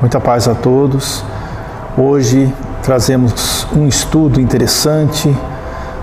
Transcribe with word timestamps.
Muita 0.00 0.18
paz 0.18 0.48
a 0.48 0.54
todos. 0.54 1.22
Hoje 1.94 2.50
trazemos 2.82 3.66
um 3.76 3.86
estudo 3.86 4.40
interessante 4.40 5.36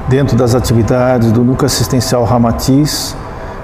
dentro 0.08 0.38
das 0.38 0.54
atividades 0.54 1.32
do 1.32 1.44
Núcleo 1.44 1.66
Assistencial 1.66 2.24
Ramatiz 2.24 3.16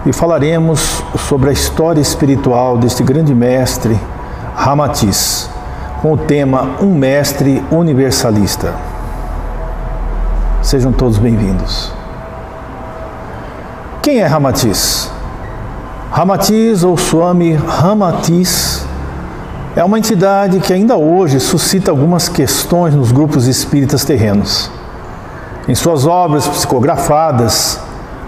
e 0.08 0.12
falaremos 0.12 1.04
sobre 1.20 1.52
a 1.52 1.54
história 1.54 2.02
espiritual 2.02 2.80
deste 2.80 3.04
grande 3.04 3.36
mestre 3.36 3.96
Ramatiz, 4.56 5.48
com 6.02 6.14
o 6.14 6.18
tema 6.18 6.78
Um 6.82 6.96
Mestre 6.96 7.64
Universalista. 7.70 8.74
Sejam 10.64 10.92
todos 10.92 11.20
bem-vindos. 11.20 11.92
Quem 14.02 14.22
é 14.22 14.26
Ramatiz? 14.26 15.12
Ramatiz 16.12 16.84
ou 16.84 16.98
Swami 16.98 17.54
Ramatiz 17.54 18.73
é 19.76 19.84
uma 19.84 19.98
entidade 19.98 20.60
que 20.60 20.72
ainda 20.72 20.96
hoje 20.98 21.40
suscita 21.40 21.90
algumas 21.90 22.30
questões 22.30 22.94
nos 22.94 23.12
grupos 23.12 23.48
espíritas 23.48 24.06
terrenos. 24.06 24.70
Em 25.68 25.74
suas 25.74 26.06
obras 26.06 26.48
psicografadas, 26.48 27.80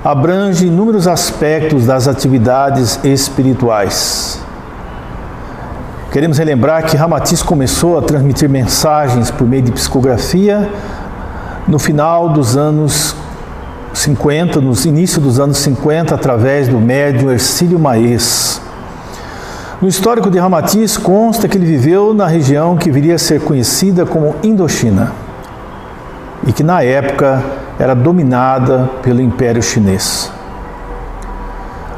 abrange 0.04 0.66
inúmeros 0.66 1.08
aspectos 1.08 1.86
das 1.86 2.08
atividades 2.08 3.00
espirituais. 3.04 4.40
Queremos 6.12 6.38
relembrar 6.38 6.86
que 6.86 6.98
Ramatiz 6.98 7.44
começou 7.44 7.98
a 7.98 8.02
transmitir 8.02 8.50
mensagens 8.50 9.30
por 9.30 9.46
meio 9.46 9.64
de 9.64 9.72
psicografia 9.72 10.72
no 11.68 11.78
final 11.78 12.30
dos 12.30 12.58
anos 12.58 13.16
50, 13.94 14.62
no 14.62 14.74
início 14.86 15.22
dos 15.22 15.40
anos 15.40 15.58
50, 15.58 16.16
através 16.16 16.68
do 16.68 16.80
médium 16.80 17.30
Ercílio 17.30 17.78
Maes. 17.78 18.55
No 19.86 19.90
histórico 19.90 20.32
de 20.32 20.40
Ramatiz 20.40 20.98
consta 20.98 21.48
que 21.48 21.56
ele 21.56 21.66
viveu 21.68 22.12
na 22.12 22.26
região 22.26 22.76
que 22.76 22.90
viria 22.90 23.14
a 23.14 23.20
ser 23.20 23.40
conhecida 23.40 24.04
como 24.04 24.34
Indochina 24.42 25.12
e 26.48 26.52
que 26.52 26.64
na 26.64 26.82
época 26.82 27.44
era 27.78 27.94
dominada 27.94 28.90
pelo 29.04 29.22
Império 29.22 29.62
Chinês. 29.62 30.32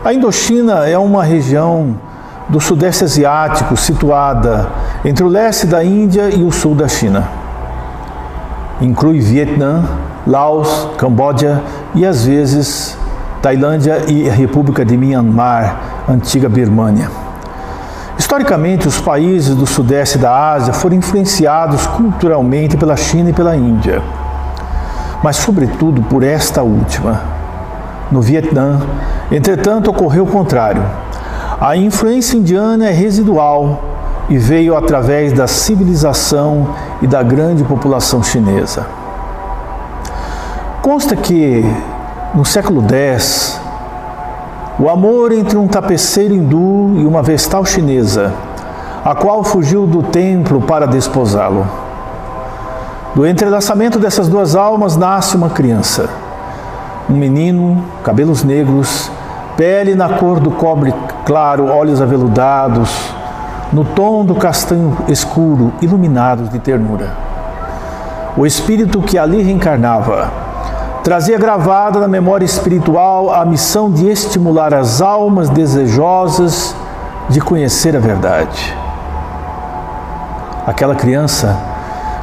A 0.04 0.14
Indochina 0.14 0.86
é 0.86 0.98
uma 0.98 1.24
região 1.24 1.96
do 2.50 2.60
Sudeste 2.60 3.06
Asiático 3.06 3.78
situada 3.78 4.68
entre 5.06 5.24
o 5.24 5.30
leste 5.30 5.66
da 5.66 5.82
Índia 5.82 6.30
e 6.30 6.44
o 6.44 6.52
sul 6.52 6.76
da 6.76 6.90
China. 6.90 7.30
Inclui 8.82 9.22
Vietnã, 9.22 9.86
Laos, 10.28 10.90
Camboja 10.98 11.62
e 11.96 12.06
às 12.06 12.26
vezes 12.26 12.98
Tailândia 13.42 14.04
e 14.10 14.30
a 14.30 14.34
República 14.34 14.84
de 14.84 14.98
Myanmar, 14.98 15.80
antiga 16.10 16.50
Birmânia. 16.50 17.27
Historicamente, 18.18 18.88
os 18.88 19.00
países 19.00 19.56
do 19.56 19.66
sudeste 19.66 20.18
da 20.18 20.54
Ásia 20.54 20.74
foram 20.74 20.96
influenciados 20.96 21.86
culturalmente 21.88 22.76
pela 22.76 22.98
China 22.98 23.30
e 23.30 23.34
pela 23.34 23.56
Índia, 23.56 24.02
mas, 25.24 25.38
sobretudo, 25.38 26.02
por 26.02 26.24
esta 26.24 26.64
última. 26.64 27.22
No 28.12 28.22
Vietnã, 28.22 28.82
entretanto, 29.32 29.90
ocorreu 29.92 30.24
o 30.24 30.28
contrário. 30.28 30.84
A 31.60 31.76
influência 31.76 32.38
indiana 32.38 32.88
é 32.88 32.92
residual 32.92 33.84
e 34.30 34.38
veio 34.38 34.76
através 34.76 35.32
da 35.34 35.48
civilização 35.48 36.70
e 37.02 37.08
da 37.08 37.22
grande 37.24 37.64
população 37.64 38.24
chinesa. 38.24 38.86
Consta 40.82 41.16
que, 41.16 41.64
no 42.34 42.46
século 42.46 42.82
X, 42.82 43.60
o 44.80 44.90
amor 44.90 45.32
entre 45.32 45.58
um 45.58 45.68
tapeceiro 45.68 46.36
hindu 46.36 47.00
e 47.00 47.06
uma 47.06 47.24
vestal 47.24 47.66
chinesa, 47.66 48.32
a 49.04 49.16
qual 49.16 49.44
fugiu 49.44 49.88
do 49.88 50.04
templo 50.04 50.62
para 50.62 50.86
desposá-lo. 50.86 51.68
Do 53.16 53.26
entrelaçamento 53.26 53.98
dessas 53.98 54.30
duas 54.30 54.56
almas 54.56 54.96
nasce 54.96 55.36
uma 55.36 55.50
criança. 55.50 56.08
Um 57.10 57.16
menino, 57.16 57.84
cabelos 58.04 58.44
negros, 58.44 59.10
pele 59.56 59.96
na 59.96 60.10
cor 60.10 60.40
do 60.40 60.52
cobre 60.52 60.94
claro, 61.26 61.66
olhos 61.66 62.00
aveludados, 62.00 62.92
no 63.74 63.84
tom 63.84 64.24
do 64.24 64.36
castanho 64.36 64.96
escuro, 65.08 65.74
iluminados 65.82 66.50
de 66.50 66.60
ternura. 66.60 67.12
O 68.38 68.46
espírito 68.46 69.02
que 69.02 69.18
ali 69.18 69.42
reencarnava 69.42 70.47
trazia 71.08 71.38
gravada 71.38 72.02
na 72.02 72.08
memória 72.10 72.44
espiritual 72.44 73.34
a 73.34 73.46
missão 73.46 73.90
de 73.90 74.10
estimular 74.10 74.74
as 74.74 75.02
almas 75.02 75.48
desejosas 75.48 76.76
de 77.30 77.40
conhecer 77.40 77.96
a 77.96 78.00
verdade. 78.02 78.76
Aquela 80.68 80.96
criança 80.96 81.58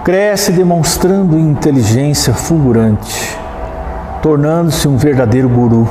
cresce 0.05 0.53
demonstrando 0.53 1.39
inteligência 1.39 2.35
fulgurante, 2.35 3.39
tornando-se 4.21 4.87
um 4.87 4.99
verdadeiro 4.99 5.49
guru. 5.49 5.89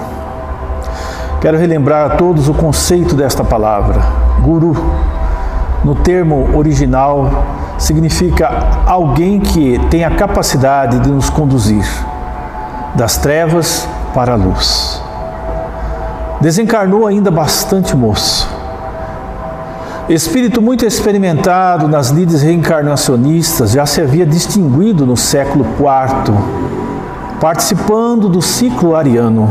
Quero 1.42 1.58
relembrar 1.58 2.12
a 2.12 2.16
todos 2.16 2.48
o 2.48 2.54
conceito 2.54 3.16
desta 3.16 3.44
palavra. 3.44 4.04
Guru, 4.40 4.76
no 5.84 5.96
termo 5.96 6.56
original, 6.56 7.44
significa 7.80 8.52
alguém 8.86 9.40
que 9.40 9.80
tem 9.90 10.04
a 10.04 10.12
capacidade 10.12 11.00
de 11.00 11.10
nos 11.10 11.28
conduzir 11.28 11.84
das 12.96 13.18
trevas 13.18 13.88
para 14.14 14.34
a 14.34 14.36
luz. 14.36 15.02
Desencarnou 16.42 17.08
ainda 17.08 17.32
bastante 17.32 17.96
moço. 17.96 18.50
Espírito 20.10 20.62
muito 20.62 20.86
experimentado 20.86 21.88
nas 21.88 22.10
lides 22.10 22.42
reencarnacionistas, 22.42 23.72
já 23.72 23.86
se 23.86 24.02
havia 24.02 24.26
distinguido 24.26 25.06
no 25.06 25.16
século 25.16 25.66
IV, 25.80 26.36
participando 27.40 28.28
do 28.28 28.42
ciclo 28.42 28.96
ariano 28.96 29.50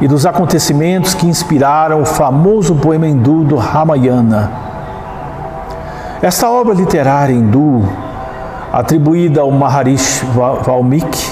e 0.00 0.08
dos 0.08 0.24
acontecimentos 0.24 1.12
que 1.12 1.26
inspiraram 1.26 2.00
o 2.00 2.06
famoso 2.06 2.74
poema 2.74 3.06
hindu 3.06 3.44
do 3.44 3.56
Ramayana. 3.56 4.50
Esta 6.22 6.48
obra 6.48 6.72
literária 6.72 7.34
hindu, 7.34 7.86
atribuída 8.72 9.42
ao 9.42 9.50
Maharishi 9.50 10.24
Valmiki, 10.64 11.29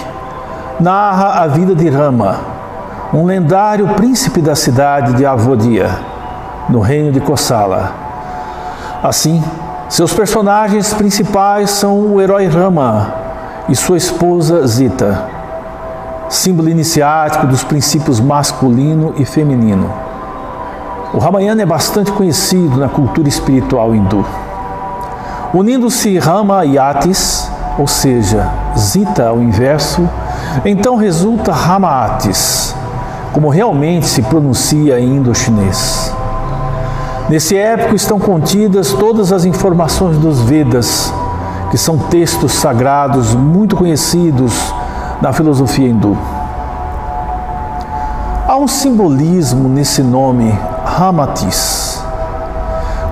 narra 0.80 1.42
a 1.42 1.46
vida 1.48 1.74
de 1.74 1.88
Rama, 1.88 2.38
um 3.12 3.24
lendário 3.24 3.88
príncipe 3.94 4.40
da 4.40 4.54
cidade 4.54 5.14
de 5.14 5.26
Avodia, 5.26 5.90
no 6.68 6.78
reino 6.80 7.10
de 7.10 7.20
Kosala. 7.20 7.92
Assim, 9.02 9.42
seus 9.88 10.12
personagens 10.12 10.94
principais 10.94 11.70
são 11.70 12.14
o 12.14 12.20
herói 12.20 12.46
Rama 12.46 13.12
e 13.68 13.74
sua 13.74 13.96
esposa 13.96 14.64
Zita, 14.68 15.24
símbolo 16.28 16.68
iniciático 16.68 17.46
dos 17.48 17.64
princípios 17.64 18.20
masculino 18.20 19.14
e 19.16 19.24
feminino. 19.24 19.92
O 21.12 21.18
Ramayana 21.18 21.62
é 21.62 21.66
bastante 21.66 22.12
conhecido 22.12 22.76
na 22.76 22.88
cultura 22.88 23.28
espiritual 23.28 23.94
hindu. 23.96 24.24
Unindo-se 25.52 26.18
Rama 26.18 26.64
e 26.64 26.78
Atis, 26.78 27.50
ou 27.76 27.88
seja, 27.88 28.48
Zita 28.76 29.28
ao 29.28 29.40
inverso, 29.40 30.08
então 30.64 30.96
resulta 30.96 31.52
Ramaatis, 31.52 32.74
como 33.32 33.48
realmente 33.48 34.06
se 34.06 34.22
pronuncia 34.22 34.98
em 34.98 35.16
indo-chinês. 35.16 36.12
Nesse 37.28 37.56
épico 37.56 37.94
estão 37.94 38.18
contidas 38.18 38.92
todas 38.92 39.32
as 39.32 39.44
informações 39.44 40.16
dos 40.16 40.40
Vedas, 40.40 41.12
que 41.70 41.76
são 41.76 41.98
textos 41.98 42.52
sagrados 42.52 43.34
muito 43.34 43.76
conhecidos 43.76 44.52
na 45.20 45.32
filosofia 45.32 45.88
hindu. 45.88 46.16
Há 48.48 48.56
um 48.56 48.66
simbolismo 48.66 49.68
nesse 49.68 50.02
nome 50.02 50.58
Ramatis, 50.84 52.02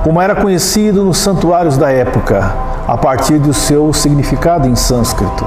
como 0.02 0.20
era 0.20 0.34
conhecido 0.34 1.04
nos 1.04 1.18
santuários 1.18 1.76
da 1.76 1.92
época, 1.92 2.54
a 2.88 2.96
partir 2.96 3.38
do 3.38 3.52
seu 3.52 3.92
significado 3.92 4.66
em 4.66 4.74
sânscrito. 4.74 5.44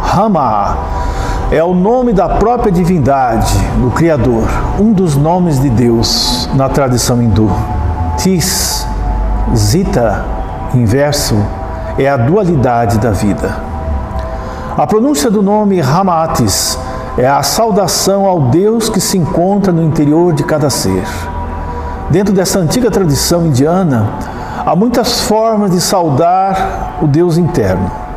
Rama 0.00 0.78
é 1.50 1.64
o 1.64 1.74
nome 1.74 2.12
da 2.12 2.28
própria 2.28 2.70
divindade, 2.70 3.56
do 3.80 3.90
Criador, 3.90 4.46
um 4.78 4.92
dos 4.92 5.16
nomes 5.16 5.58
de 5.58 5.70
Deus 5.70 6.48
na 6.54 6.68
tradição 6.68 7.22
hindu. 7.22 7.50
Tis, 8.18 8.86
Zita, 9.56 10.26
inverso, 10.74 11.36
é 11.98 12.06
a 12.06 12.18
dualidade 12.18 12.98
da 12.98 13.12
vida. 13.12 13.56
A 14.76 14.86
pronúncia 14.86 15.30
do 15.30 15.42
nome 15.42 15.80
Ramatis 15.80 16.78
é 17.16 17.26
a 17.26 17.42
saudação 17.42 18.26
ao 18.26 18.42
Deus 18.42 18.90
que 18.90 19.00
se 19.00 19.16
encontra 19.16 19.72
no 19.72 19.82
interior 19.82 20.34
de 20.34 20.44
cada 20.44 20.68
ser. 20.68 21.04
Dentro 22.10 22.34
dessa 22.34 22.58
antiga 22.58 22.90
tradição 22.90 23.46
indiana, 23.46 24.06
há 24.66 24.76
muitas 24.76 25.22
formas 25.22 25.70
de 25.70 25.80
saudar 25.80 26.98
o 27.00 27.06
Deus 27.06 27.38
interno. 27.38 28.07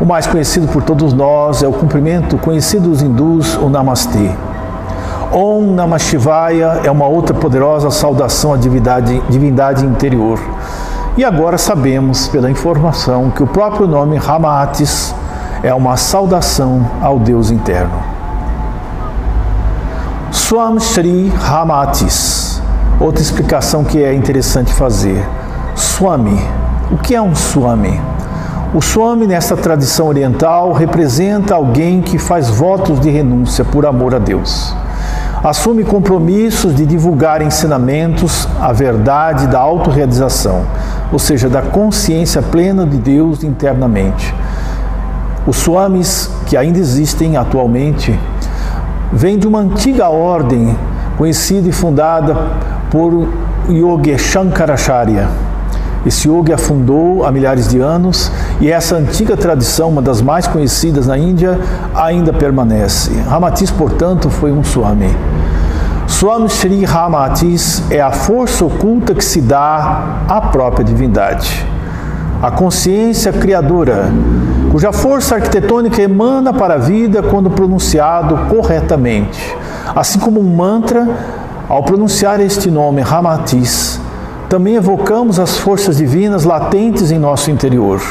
O 0.00 0.06
mais 0.06 0.26
conhecido 0.26 0.66
por 0.68 0.82
todos 0.82 1.12
nós 1.12 1.62
é 1.62 1.68
o 1.68 1.72
cumprimento 1.72 2.38
conhecido 2.38 2.88
dos 2.88 3.02
hindus, 3.02 3.56
o 3.56 3.68
Namastê. 3.68 4.30
Om 5.30 5.74
Namah 5.74 5.98
Shivaya 5.98 6.80
é 6.82 6.90
uma 6.90 7.06
outra 7.06 7.34
poderosa 7.34 7.90
saudação 7.90 8.54
à 8.54 8.56
divindade, 8.56 9.22
divindade 9.28 9.84
interior. 9.84 10.40
E 11.18 11.24
agora 11.24 11.58
sabemos, 11.58 12.28
pela 12.28 12.50
informação, 12.50 13.30
que 13.30 13.42
o 13.42 13.46
próprio 13.46 13.86
nome 13.86 14.16
Ramatis 14.16 15.14
é 15.62 15.74
uma 15.74 15.98
saudação 15.98 16.84
ao 17.02 17.18
Deus 17.18 17.50
interno. 17.50 18.02
Swam 20.32 20.80
Shri 20.80 21.28
Ramatis. 21.28 22.62
Outra 22.98 23.20
explicação 23.20 23.84
que 23.84 24.02
é 24.02 24.14
interessante 24.14 24.72
fazer. 24.72 25.28
Swami. 25.76 26.40
O 26.90 26.96
que 26.96 27.14
é 27.14 27.20
um 27.20 27.34
Swami? 27.34 28.00
O 28.72 28.80
Swami, 28.80 29.26
nesta 29.26 29.56
tradição 29.56 30.06
oriental, 30.06 30.72
representa 30.72 31.56
alguém 31.56 32.00
que 32.00 32.18
faz 32.18 32.48
votos 32.48 33.00
de 33.00 33.10
renúncia 33.10 33.64
por 33.64 33.84
amor 33.84 34.14
a 34.14 34.18
Deus. 34.20 34.72
Assume 35.42 35.82
compromissos 35.82 36.76
de 36.76 36.86
divulgar 36.86 37.42
ensinamentos, 37.42 38.46
a 38.60 38.72
verdade 38.72 39.48
da 39.48 39.58
autorrealização, 39.58 40.64
ou 41.12 41.18
seja, 41.18 41.48
da 41.48 41.62
consciência 41.62 42.40
plena 42.42 42.86
de 42.86 42.96
Deus 42.96 43.42
internamente. 43.42 44.32
Os 45.48 45.56
Swamis, 45.56 46.30
que 46.46 46.56
ainda 46.56 46.78
existem 46.78 47.36
atualmente, 47.36 48.16
vêm 49.12 49.36
de 49.36 49.48
uma 49.48 49.58
antiga 49.58 50.08
ordem 50.10 50.78
conhecida 51.18 51.68
e 51.68 51.72
fundada 51.72 52.36
por 52.88 53.26
Yogi 53.68 54.16
Shankaracharya 54.16 55.50
esse 56.04 56.28
yoga 56.28 56.54
afundou 56.54 57.26
há 57.26 57.30
milhares 57.30 57.68
de 57.68 57.78
anos 57.78 58.32
e 58.60 58.70
essa 58.70 58.94
antiga 58.96 59.38
tradição, 59.38 59.88
uma 59.88 60.02
das 60.02 60.20
mais 60.20 60.46
conhecidas 60.46 61.06
na 61.06 61.16
Índia, 61.16 61.58
ainda 61.94 62.30
permanece. 62.30 63.10
Ramatis, 63.22 63.70
portanto, 63.70 64.28
foi 64.28 64.52
um 64.52 64.62
Swami. 64.62 65.16
Swami 66.06 66.50
Sri 66.50 66.84
Ramatis 66.84 67.82
é 67.90 68.02
a 68.02 68.10
força 68.10 68.66
oculta 68.66 69.14
que 69.14 69.24
se 69.24 69.40
dá 69.40 70.24
à 70.28 70.42
própria 70.42 70.84
divindade. 70.84 71.66
A 72.42 72.50
consciência 72.50 73.32
criadora, 73.32 74.12
cuja 74.70 74.92
força 74.92 75.36
arquitetônica 75.36 76.02
emana 76.02 76.52
para 76.52 76.74
a 76.74 76.78
vida 76.78 77.22
quando 77.22 77.48
pronunciado 77.48 78.36
corretamente. 78.54 79.56
Assim 79.96 80.18
como 80.18 80.38
um 80.38 80.54
mantra, 80.54 81.08
ao 81.66 81.82
pronunciar 81.82 82.40
este 82.40 82.70
nome, 82.70 83.00
Ramatis, 83.00 83.98
também 84.50 84.74
evocamos 84.74 85.38
as 85.38 85.56
forças 85.56 85.96
divinas 85.96 86.44
latentes 86.44 87.10
em 87.10 87.18
nosso 87.18 87.50
interior. 87.50 88.02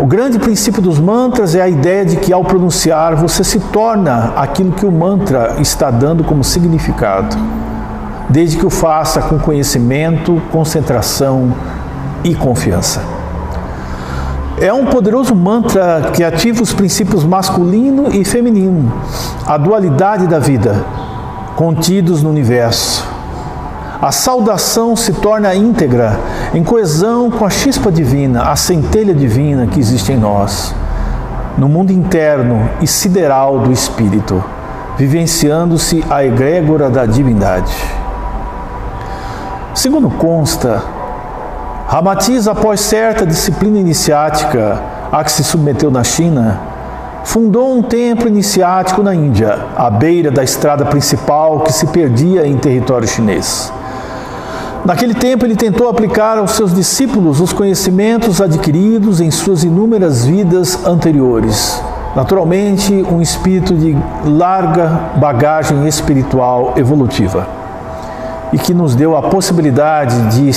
O 0.00 0.06
grande 0.06 0.38
princípio 0.38 0.80
dos 0.80 0.98
mantras 0.98 1.54
é 1.54 1.60
a 1.60 1.68
ideia 1.68 2.06
de 2.06 2.16
que 2.16 2.32
ao 2.32 2.42
pronunciar 2.42 3.14
você 3.16 3.44
se 3.44 3.60
torna 3.60 4.32
aquilo 4.34 4.72
que 4.72 4.86
o 4.86 4.90
mantra 4.90 5.56
está 5.58 5.90
dando 5.90 6.24
como 6.24 6.42
significado, 6.42 7.36
desde 8.26 8.56
que 8.56 8.64
o 8.64 8.70
faça 8.70 9.20
com 9.20 9.38
conhecimento, 9.38 10.40
concentração 10.50 11.52
e 12.24 12.34
confiança. 12.34 13.02
É 14.58 14.72
um 14.72 14.86
poderoso 14.86 15.34
mantra 15.34 16.10
que 16.14 16.24
ativa 16.24 16.62
os 16.62 16.72
princípios 16.72 17.22
masculino 17.22 18.10
e 18.10 18.24
feminino, 18.24 18.90
a 19.46 19.58
dualidade 19.58 20.26
da 20.26 20.38
vida, 20.38 20.82
contidos 21.56 22.22
no 22.22 22.30
universo 22.30 23.06
a 24.00 24.10
saudação 24.10 24.96
se 24.96 25.12
torna 25.12 25.54
íntegra, 25.54 26.18
em 26.52 26.64
coesão 26.64 27.30
com 27.30 27.44
a 27.44 27.50
chispa 27.50 27.92
divina, 27.92 28.50
a 28.50 28.56
centelha 28.56 29.14
divina 29.14 29.68
que 29.68 29.78
existe 29.78 30.12
em 30.12 30.16
nós, 30.16 30.74
no 31.56 31.68
mundo 31.68 31.92
interno 31.92 32.68
e 32.80 32.88
sideral 32.88 33.60
do 33.60 33.72
Espírito, 33.72 34.42
vivenciando-se 34.98 36.04
a 36.10 36.24
egrégora 36.24 36.90
da 36.90 37.06
divindade. 37.06 37.72
Segundo 39.74 40.10
consta, 40.10 40.82
Ramatiz, 41.86 42.48
após 42.48 42.80
certa 42.80 43.24
disciplina 43.24 43.78
iniciática 43.78 44.82
a 45.12 45.22
que 45.22 45.30
se 45.30 45.44
submeteu 45.44 45.90
na 45.90 46.02
China, 46.02 46.60
fundou 47.24 47.76
um 47.76 47.82
templo 47.82 48.26
iniciático 48.26 49.04
na 49.04 49.14
Índia, 49.14 49.66
à 49.76 49.88
beira 49.88 50.32
da 50.32 50.42
estrada 50.42 50.84
principal 50.84 51.60
que 51.60 51.72
se 51.72 51.86
perdia 51.86 52.44
em 52.44 52.56
território 52.56 53.06
chinês. 53.06 53.72
Naquele 54.84 55.14
tempo, 55.14 55.44
ele 55.44 55.56
tentou 55.56 55.88
aplicar 55.88 56.38
aos 56.38 56.52
seus 56.52 56.74
discípulos 56.74 57.40
os 57.40 57.52
conhecimentos 57.52 58.40
adquiridos 58.40 59.20
em 59.20 59.30
suas 59.30 59.62
inúmeras 59.62 60.24
vidas 60.24 60.86
anteriores. 60.86 61.82
Naturalmente, 62.16 62.92
um 63.10 63.20
espírito 63.20 63.74
de 63.74 63.96
larga 64.24 64.88
bagagem 65.16 65.86
espiritual 65.86 66.74
evolutiva 66.76 67.46
e 68.52 68.58
que 68.58 68.74
nos 68.74 68.94
deu 68.94 69.16
a 69.16 69.22
possibilidade 69.22 70.36
de 70.36 70.50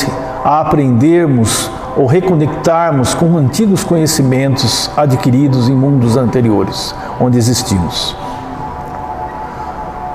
aprendermos 0.44 1.70
ou 1.96 2.08
reconectarmos 2.08 3.14
com 3.14 3.38
antigos 3.38 3.84
conhecimentos 3.84 4.90
adquiridos 4.98 5.70
em 5.70 5.76
mundos 5.76 6.18
anteriores, 6.18 6.96
onde 7.20 7.38
existimos. 7.38 8.16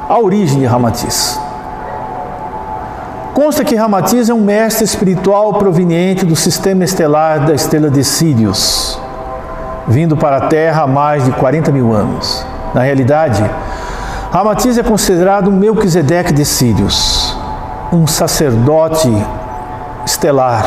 A 0.09 0.19
origem 0.19 0.59
de 0.59 0.67
Ramatiz. 0.67 1.39
Consta 3.39 3.65
que 3.65 3.77
Ramatiz 3.77 4.29
é 4.29 4.35
um 4.35 4.41
mestre 4.41 4.85
espiritual 4.85 5.55
proveniente 5.55 6.27
do 6.27 6.35
sistema 6.35 6.83
estelar 6.83 7.47
da 7.47 7.55
estrela 7.55 7.89
de 7.89 8.03
Sirius, 8.03 9.01
vindo 9.87 10.17
para 10.17 10.39
a 10.39 10.41
Terra 10.49 10.83
há 10.83 10.87
mais 10.89 11.25
de 11.25 11.31
40 11.31 11.71
mil 11.71 11.93
anos. 11.93 12.45
Na 12.75 12.83
realidade, 12.83 13.49
Ramatiz 14.33 14.77
é 14.77 14.83
considerado 14.83 15.51
um 15.51 15.53
Melquisedeque 15.53 16.33
de 16.33 16.45
Sirius, 16.45 17.39
um 17.93 18.09
sacerdote 18.09 19.09
estelar. 20.05 20.67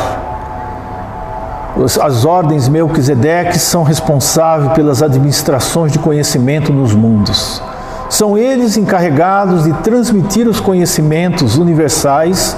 As 2.02 2.24
ordens 2.24 2.70
Melquisedeques 2.70 3.60
são 3.60 3.82
responsáveis 3.82 4.72
pelas 4.72 5.02
administrações 5.02 5.92
de 5.92 5.98
conhecimento 5.98 6.72
nos 6.72 6.94
mundos. 6.94 7.62
São 8.12 8.36
eles 8.36 8.76
encarregados 8.76 9.64
de 9.64 9.72
transmitir 9.72 10.46
os 10.46 10.60
conhecimentos 10.60 11.56
universais 11.56 12.54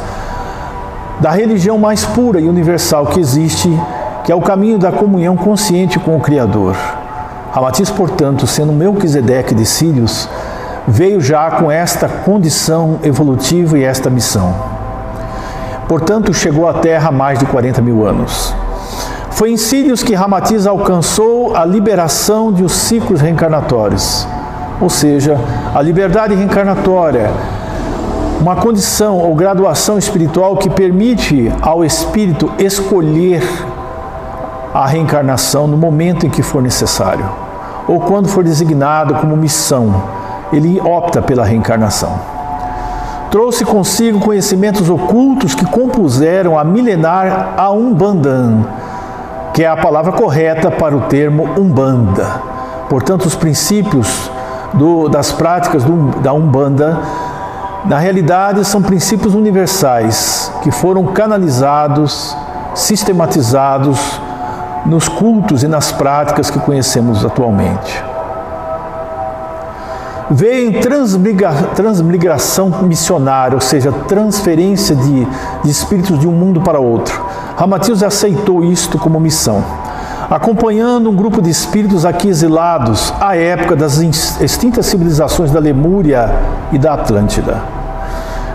da 1.20 1.30
religião 1.30 1.78
mais 1.78 2.04
pura 2.04 2.40
e 2.40 2.48
universal 2.48 3.06
que 3.06 3.20
existe, 3.20 3.70
que 4.24 4.32
é 4.32 4.34
o 4.34 4.40
caminho 4.40 4.78
da 4.78 4.90
comunhão 4.90 5.36
consciente 5.36 5.96
com 5.96 6.16
o 6.16 6.20
Criador. 6.20 6.74
Ramatiz, 7.52 7.88
portanto, 7.88 8.48
sendo 8.48 8.72
Melquisedeque 8.72 9.54
de 9.54 9.64
Sírios, 9.64 10.28
veio 10.88 11.20
já 11.20 11.48
com 11.52 11.70
esta 11.70 12.08
condição 12.08 12.98
evolutiva 13.04 13.78
e 13.78 13.84
esta 13.84 14.10
missão. 14.10 14.52
Portanto, 15.86 16.34
chegou 16.34 16.68
à 16.68 16.74
Terra 16.74 17.10
há 17.10 17.12
mais 17.12 17.38
de 17.38 17.46
40 17.46 17.80
mil 17.80 18.04
anos. 18.04 18.52
Foi 19.30 19.52
em 19.52 19.56
Sírios 19.56 20.02
que 20.02 20.14
Ramatiz 20.14 20.66
alcançou 20.66 21.56
a 21.56 21.64
liberação 21.64 22.52
de 22.52 22.64
os 22.64 22.72
ciclos 22.72 23.20
reencarnatórios 23.20 24.26
ou 24.80 24.88
seja, 24.90 25.38
a 25.74 25.80
liberdade 25.80 26.34
reencarnatória, 26.34 27.30
uma 28.40 28.56
condição 28.56 29.18
ou 29.18 29.34
graduação 29.34 29.96
espiritual 29.96 30.56
que 30.56 30.68
permite 30.68 31.52
ao 31.62 31.84
espírito 31.84 32.50
escolher 32.58 33.42
a 34.74 34.86
reencarnação 34.86 35.66
no 35.66 35.76
momento 35.76 36.26
em 36.26 36.30
que 36.30 36.42
for 36.42 36.60
necessário, 36.60 37.24
ou 37.86 38.00
quando 38.00 38.28
for 38.28 38.42
designado 38.42 39.14
como 39.14 39.36
missão, 39.36 40.02
ele 40.52 40.80
opta 40.80 41.22
pela 41.22 41.44
reencarnação. 41.44 42.34
Trouxe 43.30 43.64
consigo 43.64 44.20
conhecimentos 44.20 44.88
ocultos 44.90 45.54
que 45.54 45.64
compuseram 45.64 46.58
a 46.58 46.64
milenar 46.64 47.54
a 47.56 47.70
Umbandan, 47.70 48.64
que 49.52 49.64
é 49.64 49.68
a 49.68 49.76
palavra 49.76 50.12
correta 50.12 50.70
para 50.70 50.96
o 50.96 51.02
termo 51.02 51.48
Umbanda. 51.58 52.26
Portanto, 52.88 53.24
os 53.26 53.34
princípios 53.34 54.30
do, 54.78 55.08
das 55.08 55.32
práticas 55.32 55.84
do, 55.84 56.20
da 56.20 56.32
Umbanda, 56.32 56.98
na 57.84 57.98
realidade 57.98 58.64
são 58.64 58.80
princípios 58.80 59.34
universais 59.34 60.50
que 60.62 60.70
foram 60.70 61.04
canalizados, 61.06 62.36
sistematizados 62.74 64.20
nos 64.86 65.08
cultos 65.08 65.62
e 65.62 65.68
nas 65.68 65.92
práticas 65.92 66.50
que 66.50 66.58
conhecemos 66.58 67.24
atualmente. 67.24 68.02
Veio 70.30 70.80
transmigra, 70.80 71.52
transmigração 71.74 72.70
missionária, 72.82 73.54
ou 73.54 73.60
seja, 73.60 73.92
transferência 74.08 74.96
de, 74.96 75.26
de 75.62 75.70
espíritos 75.70 76.18
de 76.18 76.26
um 76.26 76.32
mundo 76.32 76.62
para 76.62 76.80
outro. 76.80 77.22
Ramatius 77.56 78.02
aceitou 78.02 78.64
isto 78.64 78.98
como 78.98 79.20
missão 79.20 79.62
acompanhando 80.34 81.08
um 81.08 81.14
grupo 81.14 81.40
de 81.40 81.48
espíritos 81.48 82.04
aqui 82.04 82.26
exilados 82.26 83.14
à 83.20 83.36
época 83.36 83.76
das 83.76 83.98
extintas 84.40 84.86
civilizações 84.86 85.52
da 85.52 85.60
Lemúria 85.60 86.28
e 86.72 86.78
da 86.78 86.94
Atlântida, 86.94 87.62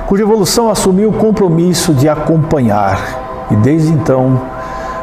cuja 0.05 0.23
evolução 0.23 0.69
assumiu 0.69 1.09
o 1.09 1.13
compromisso 1.13 1.93
de 1.93 2.09
acompanhar 2.09 3.47
e 3.49 3.55
desde 3.55 3.93
então 3.93 4.41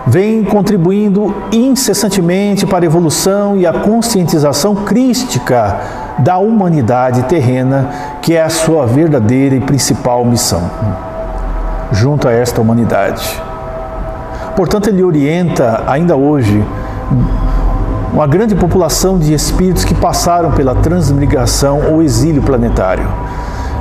vem 0.06 0.44
contribuindo 0.44 1.34
incessantemente 1.50 2.66
para 2.66 2.84
a 2.84 2.86
evolução 2.86 3.56
e 3.56 3.66
a 3.66 3.72
conscientização 3.72 4.74
crística 4.74 5.80
da 6.18 6.36
humanidade 6.36 7.22
terrena, 7.22 7.88
que 8.20 8.34
é 8.34 8.42
a 8.42 8.50
sua 8.50 8.84
verdadeira 8.86 9.54
e 9.54 9.60
principal 9.60 10.26
missão, 10.26 10.70
junto 11.90 12.28
a 12.28 12.32
esta 12.32 12.60
humanidade. 12.60 13.45
Portanto, 14.56 14.88
ele 14.88 15.04
orienta 15.04 15.84
ainda 15.86 16.16
hoje 16.16 16.64
uma 18.10 18.26
grande 18.26 18.54
população 18.54 19.18
de 19.18 19.34
espíritos 19.34 19.84
que 19.84 19.94
passaram 19.94 20.50
pela 20.52 20.74
transmigração 20.74 21.92
ou 21.92 22.02
exílio 22.02 22.40
planetário 22.40 23.06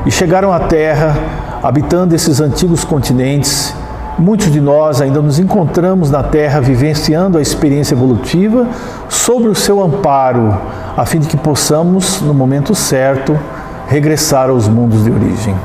e 0.06 0.12
chegaram 0.12 0.52
à 0.52 0.60
Terra, 0.60 1.16
habitando 1.64 2.14
esses 2.14 2.42
antigos 2.42 2.84
continentes. 2.84 3.74
Muitos 4.20 4.52
de 4.52 4.60
nós 4.60 5.00
ainda 5.00 5.22
nos 5.22 5.40
encontramos 5.40 6.12
na 6.12 6.22
Terra 6.22 6.60
vivenciando 6.60 7.38
a 7.38 7.42
experiência 7.42 7.96
evolutiva 7.96 8.68
sobre 9.08 9.48
o 9.48 9.56
seu 9.56 9.82
amparo, 9.82 10.58
a 10.98 11.06
fim 11.06 11.20
de 11.20 11.28
que 11.28 11.38
possamos, 11.38 12.22
no 12.22 12.34
momento 12.34 12.76
certo, 12.76 13.40
regressar 13.88 14.50
aos 14.50 14.68
mundos 14.68 15.06
de 15.06 15.12
origem. 15.12 15.56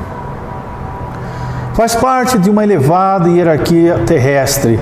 Faz 1.80 1.94
parte 1.94 2.36
de 2.36 2.50
uma 2.50 2.62
elevada 2.62 3.30
hierarquia 3.30 4.00
terrestre 4.04 4.78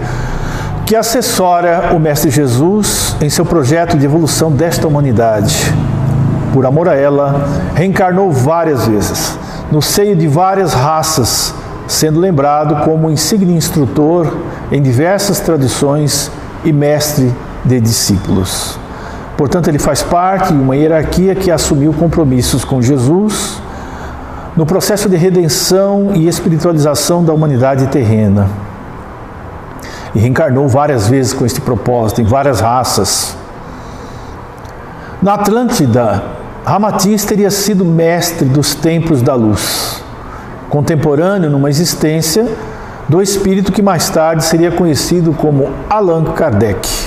que 0.85 0.97
assessora 0.97 1.93
o 1.95 2.01
Mestre 2.01 2.29
Jesus 2.29 3.15
em 3.21 3.31
seu 3.31 3.47
projeto 3.47 3.97
de 3.97 4.05
evolução 4.05 4.51
desta 4.51 4.89
humanidade. 4.89 5.73
Por 6.53 6.67
amor 6.67 6.89
a 6.89 6.97
ela, 6.97 7.47
reencarnou 7.77 8.33
várias 8.33 8.89
vezes, 8.89 9.39
no 9.71 9.81
seio 9.81 10.17
de 10.17 10.27
várias 10.27 10.75
raças, 10.75 11.55
sendo 11.87 12.19
lembrado 12.19 12.85
como 12.85 13.09
insigne 13.09 13.55
instrutor 13.55 14.37
em 14.73 14.83
diversas 14.83 15.39
tradições 15.39 16.33
e 16.65 16.73
mestre 16.73 17.33
de 17.65 17.81
discípulos. 17.81 18.77
Portanto, 19.37 19.69
ele 19.69 19.79
faz 19.79 20.03
parte 20.03 20.53
de 20.53 20.61
uma 20.61 20.75
hierarquia 20.75 21.37
que 21.37 21.49
assumiu 21.49 21.93
compromissos 21.93 22.65
com 22.65 22.83
Jesus 22.83 23.63
no 24.59 24.67
processo 24.67 25.09
de 25.09 25.17
redenção 25.17 26.11
e 26.17 26.27
espiritualização 26.27 27.23
da 27.25 27.33
humanidade 27.33 27.87
terrena. 27.87 28.49
E 30.13 30.19
reencarnou 30.19 30.67
várias 30.67 31.07
vezes 31.07 31.33
com 31.33 31.47
este 31.47 31.61
propósito, 31.61 32.21
em 32.21 32.25
várias 32.25 32.59
raças. 32.59 33.37
Na 35.23 35.35
Atlântida, 35.35 36.25
Ramatiz 36.65 37.25
teria 37.25 37.53
sido 37.53 37.85
mestre 37.85 38.49
dos 38.49 38.75
templos 38.75 39.23
da 39.23 39.37
luz, 39.37 40.03
contemporâneo 40.69 41.49
numa 41.49 41.71
existência 41.71 42.45
do 43.09 43.23
espírito 43.23 43.71
que 43.71 43.81
mais 43.81 44.11
tarde 44.11 44.45
seria 44.45 44.73
conhecido 44.73 45.33
como 45.35 45.71
Allan 45.89 46.25
Kardec. 46.25 46.98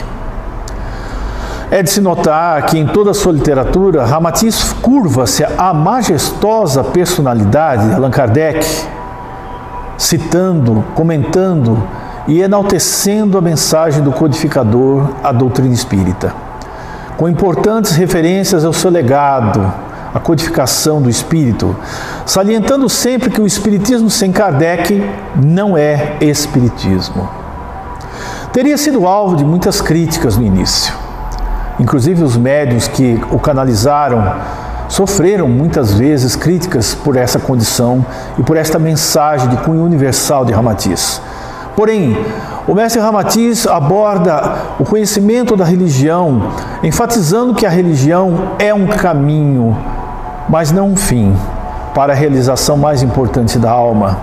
É 1.71 1.81
de 1.81 1.89
se 1.89 2.01
notar 2.01 2.65
que 2.65 2.77
em 2.77 2.85
toda 2.85 3.11
a 3.11 3.13
sua 3.13 3.31
literatura, 3.31 4.05
Ramatiz 4.05 4.73
curva-se 4.81 5.45
à 5.57 5.73
majestosa 5.73 6.83
personalidade 6.83 7.87
de 7.87 7.95
Allan 7.95 8.11
Kardec, 8.11 8.67
citando, 9.97 10.83
comentando 10.93 11.81
e 12.27 12.41
enaltecendo 12.41 13.37
a 13.37 13.41
mensagem 13.41 14.03
do 14.03 14.11
codificador, 14.11 15.11
a 15.23 15.31
doutrina 15.31 15.73
espírita, 15.73 16.33
com 17.15 17.29
importantes 17.29 17.93
referências 17.93 18.65
ao 18.65 18.73
seu 18.73 18.91
legado, 18.91 19.73
a 20.13 20.19
codificação 20.19 21.01
do 21.01 21.09
espírito, 21.09 21.73
salientando 22.25 22.89
sempre 22.89 23.29
que 23.29 23.39
o 23.39 23.47
espiritismo 23.47 24.09
sem 24.09 24.29
Kardec 24.33 25.09
não 25.41 25.77
é 25.77 26.17
espiritismo. 26.19 27.29
Teria 28.51 28.77
sido 28.77 29.07
alvo 29.07 29.37
de 29.37 29.45
muitas 29.45 29.79
críticas 29.79 30.35
no 30.35 30.43
início. 30.43 31.00
Inclusive, 31.81 32.23
os 32.23 32.37
médios 32.37 32.87
que 32.87 33.19
o 33.31 33.39
canalizaram 33.39 34.35
sofreram 34.87 35.47
muitas 35.49 35.91
vezes 35.91 36.35
críticas 36.35 36.93
por 36.93 37.15
essa 37.15 37.39
condição 37.39 38.05
e 38.37 38.43
por 38.43 38.55
esta 38.55 38.77
mensagem 38.77 39.49
de 39.49 39.57
cunho 39.57 39.83
universal 39.83 40.45
de 40.45 40.53
Ramatiz. 40.53 41.19
Porém, 41.75 42.15
o 42.67 42.75
mestre 42.75 43.01
Ramatiz 43.01 43.65
aborda 43.65 44.57
o 44.77 44.83
conhecimento 44.83 45.57
da 45.57 45.65
religião, 45.65 46.51
enfatizando 46.83 47.55
que 47.55 47.65
a 47.65 47.69
religião 47.69 48.51
é 48.59 48.71
um 48.71 48.85
caminho, 48.85 49.75
mas 50.47 50.71
não 50.71 50.89
um 50.89 50.95
fim, 50.95 51.35
para 51.95 52.13
a 52.13 52.15
realização 52.15 52.77
mais 52.77 53.01
importante 53.01 53.57
da 53.57 53.71
alma. 53.71 54.19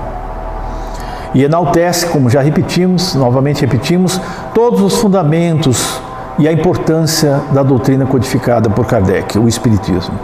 E 1.34 1.42
enaltece, 1.42 2.06
como 2.06 2.30
já 2.30 2.40
repetimos, 2.40 3.16
novamente 3.16 3.62
repetimos, 3.62 4.20
todos 4.54 4.80
os 4.80 4.98
fundamentos 4.98 6.00
e 6.38 6.47
a 6.47 6.52
importância 6.52 7.40
da 7.52 7.62
doutrina 7.62 8.07
codificada 8.07 8.71
por 8.71 8.87
Kardec, 8.87 9.38
o 9.38 9.49
Espiritismo. 9.49 10.14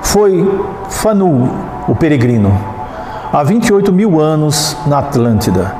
Foi 0.00 0.48
Fanu, 0.88 1.50
o 1.88 1.94
peregrino, 1.94 2.56
há 3.32 3.42
28 3.42 3.92
mil 3.92 4.20
anos 4.20 4.76
na 4.86 5.00
Atlântida, 5.00 5.74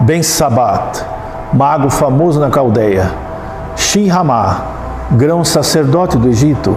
Ben 0.00 0.22
Sabat, 0.22 1.04
mago 1.52 1.90
famoso 1.90 2.38
na 2.38 2.50
Caldeia, 2.50 3.10
Shinramá, 3.76 4.62
grão 5.12 5.44
sacerdote 5.44 6.16
do 6.16 6.28
Egito, 6.28 6.76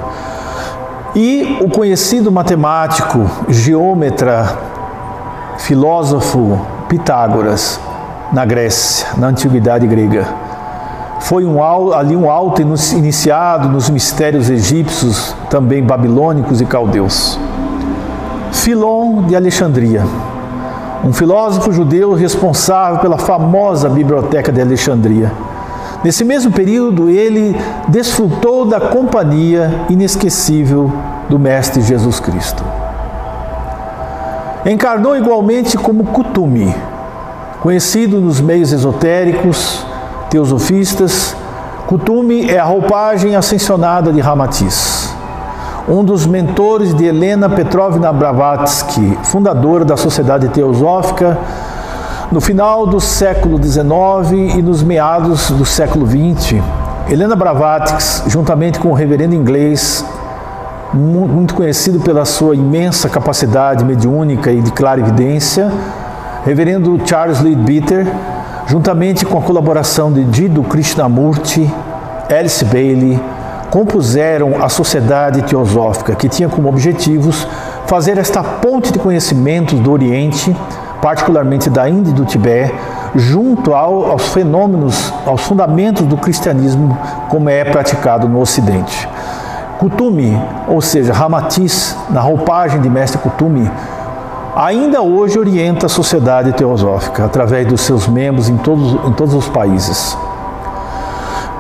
e 1.16 1.60
o 1.62 1.70
conhecido 1.70 2.32
matemático, 2.32 3.30
geômetra, 3.48 4.58
filósofo 5.60 6.60
Pitágoras, 6.90 7.80
na 8.34 8.44
Grécia, 8.44 9.08
na 9.18 9.28
antiguidade 9.28 9.88
grega 9.88 10.47
foi 11.28 11.44
um, 11.44 11.62
ali 11.94 12.16
um 12.16 12.32
alto 12.32 12.62
iniciado 12.62 13.68
nos 13.68 13.90
mistérios 13.90 14.50
egípcios, 14.50 15.36
também 15.50 15.84
babilônicos 15.84 16.62
e 16.62 16.66
caldeus. 16.66 17.38
Filon 18.54 19.24
de 19.24 19.36
Alexandria, 19.36 20.06
um 21.04 21.12
filósofo 21.12 21.74
judeu 21.74 22.14
responsável 22.14 23.00
pela 23.00 23.18
famosa 23.18 23.90
Biblioteca 23.90 24.54
de 24.54 24.62
Alexandria. 24.62 25.30
Nesse 26.02 26.24
mesmo 26.24 26.50
período, 26.50 27.10
ele 27.10 27.54
desfrutou 27.90 28.64
da 28.64 28.80
companhia 28.80 29.82
inesquecível 29.90 30.90
do 31.28 31.38
Mestre 31.38 31.82
Jesus 31.82 32.22
Cristo. 32.22 32.64
Encarnou 34.66 35.18
igualmente 35.18 35.78
como 35.78 36.06
Kutumi, 36.06 36.74
conhecido 37.60 38.22
nos 38.22 38.40
meios 38.40 38.72
esotéricos, 38.72 39.86
teosofistas, 40.30 41.36
Kutumi 41.88 42.50
é 42.50 42.60
a 42.60 42.66
roupagem 42.66 43.36
ascensionada 43.36 44.12
de 44.12 44.20
Ramatiz. 44.20 45.14
Um 45.88 46.04
dos 46.04 46.26
mentores 46.26 46.94
de 46.94 47.06
Helena 47.06 47.50
Petrovna 47.50 48.12
Blavatsky, 48.12 49.18
fundadora 49.24 49.86
da 49.86 49.96
Sociedade 49.96 50.50
Teosófica, 50.50 51.38
no 52.30 52.42
final 52.42 52.86
do 52.86 53.00
século 53.00 53.58
XIX 53.64 54.58
e 54.58 54.62
nos 54.62 54.84
meados 54.84 55.50
do 55.52 55.64
século 55.64 56.06
XX, 56.06 56.62
Helena 57.10 57.38
Blavatsky, 57.38 58.30
juntamente 58.30 58.80
com 58.80 58.90
o 58.90 58.94
reverendo 58.94 59.34
inglês, 59.34 60.04
muito 60.94 61.56
conhecido 61.56 62.02
pela 62.02 62.26
sua 62.26 62.54
imensa 62.54 63.08
capacidade 63.08 63.86
mediúnica 63.86 64.52
e 64.52 64.62
de 64.62 64.72
clarividência, 64.72 65.72
reverendo 66.44 67.00
Charles 67.06 67.40
Leadbeater, 67.40 68.06
juntamente 68.68 69.26
com 69.26 69.38
a 69.38 69.42
colaboração 69.42 70.12
de 70.12 70.24
Dido 70.26 70.62
Krishnamurti, 70.62 71.74
Alice 72.30 72.64
Bailey, 72.66 73.20
compuseram 73.72 74.62
a 74.62 74.70
Sociedade 74.70 75.42
Teosófica, 75.44 76.16
que 76.16 76.28
tinha 76.28 76.50
como 76.50 76.68
objetivos 76.68 77.48
fazer 77.86 78.18
esta 78.18 78.44
ponte 78.44 78.92
de 78.92 79.00
conhecimentos 79.00 79.80
do 79.80 79.92
Oriente, 79.92 80.56
particularmente 81.02 81.70
da 81.70 81.90
Índia 81.90 82.12
e 82.12 82.14
do 82.14 82.26
Tibete, 82.26 82.74
junto 83.16 83.74
ao, 83.74 84.12
aos 84.12 84.34
fenômenos, 84.34 85.14
aos 85.26 85.42
fundamentos 85.42 86.06
do 86.06 86.18
cristianismo 86.18 86.98
como 87.30 87.50
é 87.50 87.64
praticado 87.64 88.28
no 88.28 88.42
Ocidente. 88.42 89.08
Kutumi, 89.80 90.38
ou 90.68 90.82
seja, 90.82 91.14
Ramatiz, 91.14 91.96
na 92.10 92.20
roupagem 92.20 92.82
de 92.82 92.90
mestre 92.90 93.20
Kutumi, 93.20 93.72
ainda 94.58 95.04
hoje 95.04 95.38
orienta 95.38 95.86
a 95.86 95.90
sociedade 95.90 96.52
teosófica 96.54 97.26
através 97.26 97.68
dos 97.68 97.82
seus 97.82 98.08
membros 98.08 98.50
em 98.50 98.58
todos, 98.58 99.06
em 99.08 99.14
todos 99.14 99.36
os 99.36 99.48
países. 99.48 100.18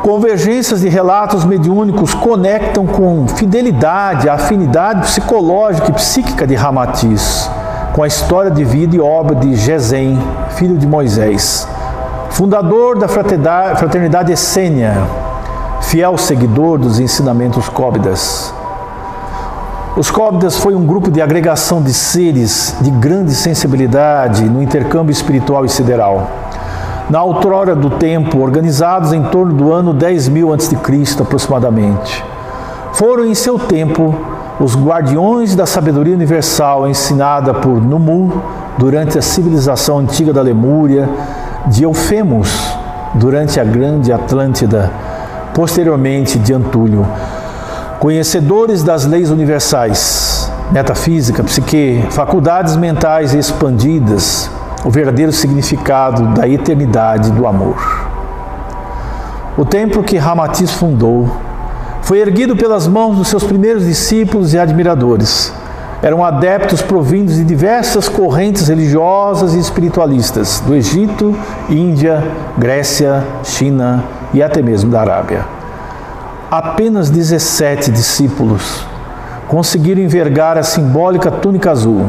Convergências 0.01 0.81
de 0.81 0.89
relatos 0.89 1.45
mediúnicos 1.45 2.15
conectam 2.15 2.87
com 2.87 3.27
fidelidade 3.27 4.27
a 4.27 4.33
afinidade 4.33 5.01
psicológica 5.01 5.91
e 5.91 5.93
psíquica 5.93 6.47
de 6.47 6.55
Ramatiz 6.55 7.47
com 7.93 8.01
a 8.01 8.07
história 8.07 8.49
de 8.49 8.63
vida 8.63 8.95
e 8.95 8.99
obra 8.99 9.35
de 9.35 9.55
Gesem, 9.55 10.19
filho 10.51 10.77
de 10.77 10.87
Moisés, 10.87 11.67
fundador 12.29 12.97
da 12.97 13.07
fraternidade 13.07 14.31
Essênia, 14.31 14.95
fiel 15.81 16.17
seguidor 16.17 16.79
dos 16.79 16.99
ensinamentos 16.99 17.69
cóbidas. 17.69 18.53
Os 19.97 20.11
Cóbidas 20.11 20.55
foi 20.59 20.75
um 20.75 20.85
grupo 20.85 21.09
de 21.09 21.23
agregação 21.23 21.81
de 21.81 21.91
seres 21.91 22.75
de 22.81 22.91
grande 22.91 23.33
sensibilidade 23.33 24.43
no 24.43 24.61
intercâmbio 24.61 25.11
espiritual 25.11 25.65
e 25.65 25.69
sideral. 25.69 26.29
Na 27.09 27.23
outrora 27.23 27.75
do 27.75 27.89
tempo, 27.89 28.37
organizados 28.37 29.11
em 29.11 29.23
torno 29.23 29.55
do 29.55 29.73
ano 29.73 29.95
10.000 29.95 30.53
a.C. 30.53 31.23
aproximadamente. 31.23 32.23
Foram 32.93 33.25
em 33.25 33.33
seu 33.33 33.57
tempo 33.57 34.13
os 34.59 34.75
guardiões 34.75 35.55
da 35.55 35.65
sabedoria 35.65 36.13
universal 36.13 36.87
ensinada 36.87 37.51
por 37.55 37.81
Numu 37.81 38.43
durante 38.77 39.17
a 39.17 39.21
civilização 39.23 39.97
antiga 39.97 40.31
da 40.31 40.43
Lemúria, 40.43 41.09
de 41.65 41.85
Eufemos 41.85 42.77
durante 43.15 43.59
a 43.59 43.63
grande 43.63 44.13
Atlântida, 44.13 44.91
posteriormente 45.55 46.37
de 46.37 46.53
Antúlio. 46.53 47.03
Conhecedores 47.99 48.83
das 48.83 49.05
leis 49.05 49.31
universais, 49.31 50.51
metafísica, 50.71 51.43
psique, 51.43 52.05
faculdades 52.11 52.75
mentais 52.75 53.33
expandidas, 53.33 54.51
o 54.85 54.91
verdadeiro 54.91 55.31
significado 55.31 56.27
da 56.35 56.47
eternidade 56.47 57.31
do 57.31 57.47
amor. 57.47 58.07
O 59.57 59.65
templo 59.65 60.03
que 60.03 60.15
Ramatiz 60.15 60.71
fundou 60.73 61.27
foi 62.03 62.19
erguido 62.19 62.55
pelas 62.55 62.87
mãos 62.87 63.17
dos 63.17 63.29
seus 63.29 63.43
primeiros 63.43 63.83
discípulos 63.83 64.53
e 64.53 64.59
admiradores. 64.59 65.51
Eram 66.03 66.23
adeptos 66.23 66.83
provindos 66.83 67.37
de 67.37 67.43
diversas 67.43 68.07
correntes 68.07 68.67
religiosas 68.67 69.55
e 69.55 69.59
espiritualistas 69.59 70.59
do 70.59 70.75
Egito, 70.75 71.35
Índia, 71.67 72.23
Grécia, 72.59 73.23
China 73.43 74.03
e 74.31 74.43
até 74.43 74.61
mesmo 74.61 74.91
da 74.91 75.01
Arábia. 75.01 75.56
Apenas 76.49 77.09
17 77.09 77.91
discípulos 77.91 78.87
conseguiram 79.49 80.01
envergar 80.01 80.57
a 80.57 80.63
simbólica 80.63 81.29
túnica 81.29 81.69
azul 81.71 82.05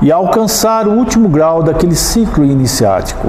e 0.00 0.10
alcançar 0.10 0.88
o 0.88 0.92
último 0.92 1.28
grau 1.28 1.62
daquele 1.62 1.94
ciclo 1.94 2.46
iniciático. 2.46 3.28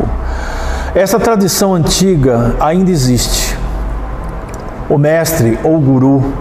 Essa 0.95 1.19
tradição 1.19 1.75
antiga 1.75 2.55
ainda 2.57 2.89
existe. 2.89 3.57
O 4.89 4.97
mestre 4.97 5.59
ou 5.61 5.77
guru 5.77 6.33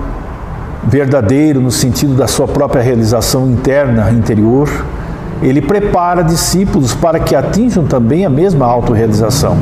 verdadeiro 0.84 1.60
no 1.60 1.72
sentido 1.72 2.14
da 2.14 2.28
sua 2.28 2.46
própria 2.46 2.80
realização 2.80 3.48
interna, 3.50 4.12
interior, 4.12 4.70
ele 5.42 5.60
prepara 5.60 6.22
discípulos 6.22 6.94
para 6.94 7.18
que 7.18 7.34
atinjam 7.34 7.84
também 7.84 8.24
a 8.24 8.30
mesma 8.30 8.64
autorrealização. 8.64 9.58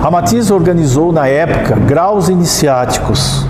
Ramatiz 0.00 0.50
organizou 0.50 1.12
na 1.12 1.28
época 1.28 1.76
graus 1.76 2.30
iniciáticos. 2.30 3.44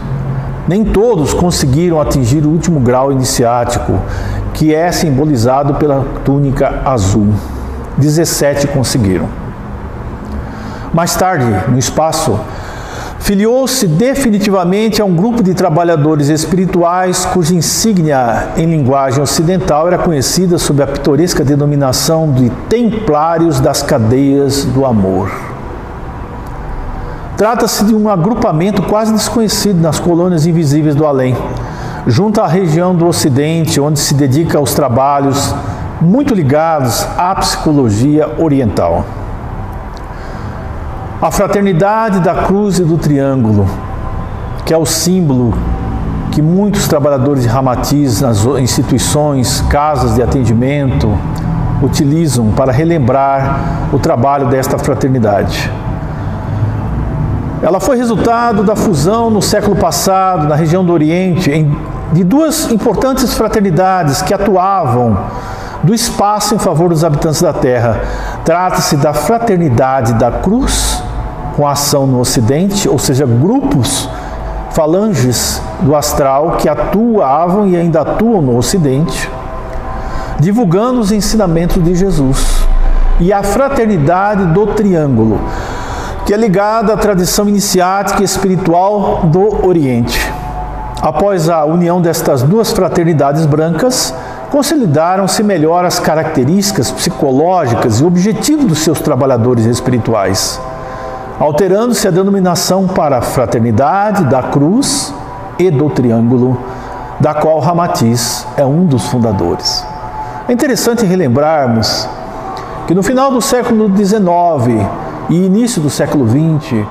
Nem 0.67 0.85
todos 0.85 1.33
conseguiram 1.33 2.01
atingir 2.01 2.45
o 2.45 2.51
último 2.51 2.81
grau 2.81 3.13
iniciático, 3.13 4.01
que 4.53 4.75
é 4.75 4.91
simbolizado 4.91 5.75
pela 5.75 6.05
túnica 6.25 6.83
azul. 6.85 7.29
17 7.97 8.67
conseguiram. 8.67 9.29
Mais 10.93 11.15
tarde, 11.15 11.71
no 11.71 11.79
espaço, 11.79 12.41
filiou-se 13.21 13.87
definitivamente 13.87 15.01
a 15.01 15.05
um 15.05 15.15
grupo 15.15 15.45
de 15.45 15.55
trabalhadores 15.55 16.29
espirituais 16.29 17.25
cuja 17.27 17.55
insígnia 17.55 18.49
em 18.57 18.67
linguagem 18.67 19.23
ocidental 19.23 19.87
era 19.87 19.99
conhecida 19.99 20.59
sob 20.59 20.83
a 20.83 20.87
pitoresca 20.89 21.45
denominação 21.45 22.33
de 22.33 22.51
Templários 22.69 23.61
das 23.61 23.85
Cadeias 23.85 24.65
do 24.65 24.85
Amor. 24.85 25.50
Trata-se 27.41 27.87
de 27.87 27.95
um 27.95 28.11
agrupamento 28.11 28.83
quase 28.83 29.15
desconhecido 29.15 29.81
nas 29.81 29.99
colônias 29.99 30.45
invisíveis 30.45 30.95
do 30.95 31.07
além, 31.07 31.35
junto 32.07 32.39
à 32.39 32.47
região 32.47 32.95
do 32.95 33.07
Ocidente, 33.07 33.81
onde 33.81 33.99
se 33.99 34.13
dedica 34.13 34.59
aos 34.59 34.75
trabalhos 34.75 35.55
muito 36.03 36.35
ligados 36.35 37.03
à 37.17 37.35
psicologia 37.37 38.29
oriental. 38.39 39.07
A 41.23 41.31
fraternidade 41.31 42.21
da 42.21 42.35
cruz 42.43 42.79
e 42.79 42.85
do 42.85 42.99
triângulo, 42.99 43.67
que 44.67 44.75
é 44.75 44.77
o 44.77 44.85
símbolo 44.85 45.55
que 46.33 46.43
muitos 46.43 46.87
trabalhadores 46.89 47.45
de 47.45 47.49
Ramatiz 47.49 48.21
nas 48.21 48.45
instituições, 48.45 49.63
casas 49.63 50.15
de 50.15 50.23
atendimento, 50.23 51.11
utilizam 51.83 52.51
para 52.51 52.71
relembrar 52.71 53.89
o 53.95 53.99
trabalho 53.99 54.49
desta 54.49 54.77
fraternidade. 54.77 55.73
Ela 57.63 57.79
foi 57.79 57.99
resultado 57.99 58.63
da 58.63 58.75
fusão 58.75 59.31
no 59.31 59.43
século 59.43 59.77
passado, 59.77 60.49
na 60.49 60.55
região 60.55 60.83
do 60.83 60.95
Oriente, 60.95 61.67
de 62.11 62.25
duas 62.25 62.71
importantes 62.73 63.35
fraternidades 63.35 64.23
que 64.23 64.33
atuavam 64.33 65.19
do 65.83 65.95
espaço 65.95 66.55
em 66.55 66.59
favor 66.59 66.89
dos 66.89 67.05
habitantes 67.05 67.43
da 67.43 67.53
Terra. 67.53 68.01
Trata-se 68.45 68.97
da 68.97 69.13
Fraternidade 69.13 70.15
da 70.15 70.31
Cruz 70.31 71.03
com 71.55 71.69
ação 71.69 72.07
no 72.07 72.21
Ocidente, 72.21 72.89
ou 72.89 72.99
seja, 72.99 73.27
grupos, 73.27 74.09
falanges 74.71 75.61
do 75.81 75.95
astral 75.95 76.53
que 76.53 76.69
atuavam 76.69 77.67
e 77.67 77.77
ainda 77.77 78.01
atuam 78.01 78.41
no 78.41 78.57
Ocidente, 78.57 79.31
divulgando 80.39 81.01
os 81.01 81.13
ensinamentos 81.13 81.83
de 81.83 81.95
Jesus. 81.95 82.61
E 83.19 83.35
a 83.35 83.43
fraternidade 83.43 84.47
do 84.47 84.69
Triângulo, 84.69 85.39
que 86.31 86.35
é 86.35 86.37
ligada 86.37 86.95
à 86.95 86.97
tradição 86.97 87.49
iniciática 87.49 88.23
e 88.23 88.25
espiritual 88.25 89.23
do 89.25 89.67
Oriente. 89.67 90.33
Após 91.03 91.49
a 91.49 91.65
união 91.65 92.01
destas 92.01 92.45
duas 92.45 92.71
fraternidades 92.71 93.45
brancas, 93.47 94.15
consolidaram-se 94.49 95.43
melhor 95.43 95.85
as 95.85 95.99
características 95.99 96.89
psicológicas 96.93 97.99
e 97.99 98.05
objetivos 98.05 98.65
dos 98.65 98.79
seus 98.79 99.01
trabalhadores 99.01 99.65
espirituais 99.65 100.61
alterando-se 101.41 102.07
a 102.07 102.13
denominação 102.13 102.87
para 102.87 103.21
Fraternidade 103.21 104.23
da 104.27 104.41
Cruz 104.41 105.13
e 105.59 105.69
do 105.69 105.91
Triângulo, 105.91 106.57
da 107.19 107.35
qual 107.35 107.59
Ramatiz 107.59 108.47
é 108.57 108.65
um 108.65 108.85
dos 108.85 109.07
fundadores. 109.07 109.85
É 110.47 110.53
interessante 110.53 111.05
relembrarmos 111.05 112.09
que 112.87 112.95
no 112.95 113.03
final 113.03 113.33
do 113.33 113.41
século 113.41 113.91
XIX 113.97 114.87
e 115.29 115.35
início 115.35 115.81
do 115.81 115.91
século 115.91 116.27
XX, 116.27 116.85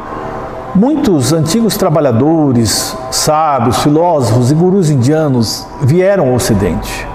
muitos 0.75 1.33
antigos 1.33 1.75
trabalhadores, 1.75 2.95
sábios, 3.11 3.79
filósofos 3.79 4.51
e 4.51 4.53
gurus 4.53 4.89
indianos 4.89 5.65
vieram 5.81 6.27
ao 6.27 6.35
Ocidente. 6.35 7.07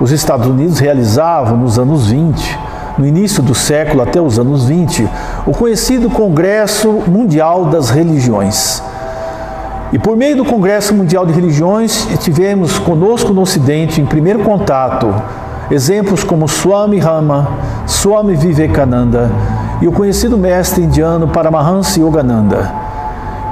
Os 0.00 0.10
Estados 0.10 0.46
Unidos 0.46 0.78
realizavam 0.78 1.56
nos 1.56 1.78
anos 1.78 2.08
20 2.08 2.66
no 2.98 3.06
início 3.06 3.42
do 3.42 3.54
século 3.54 4.02
até 4.02 4.20
os 4.20 4.38
anos 4.38 4.64
20, 4.64 5.08
o 5.46 5.52
conhecido 5.52 6.08
Congresso 6.08 7.02
Mundial 7.06 7.66
das 7.66 7.90
Religiões. 7.90 8.82
E 9.92 9.98
por 9.98 10.16
meio 10.16 10.36
do 10.36 10.44
Congresso 10.44 10.94
Mundial 10.94 11.26
de 11.26 11.32
Religiões, 11.32 12.08
tivemos 12.20 12.78
conosco 12.78 13.32
no 13.32 13.42
Ocidente, 13.42 14.00
em 14.00 14.06
primeiro 14.06 14.40
contato, 14.40 15.14
exemplos 15.70 16.24
como 16.24 16.48
Swami 16.48 16.98
Rama, 16.98 17.48
Swami 17.86 18.34
Vivekananda 18.34 19.30
e 19.80 19.86
o 19.86 19.92
conhecido 19.92 20.38
mestre 20.38 20.82
indiano 20.82 21.28
Paramahansa 21.28 22.00
Yogananda, 22.00 22.72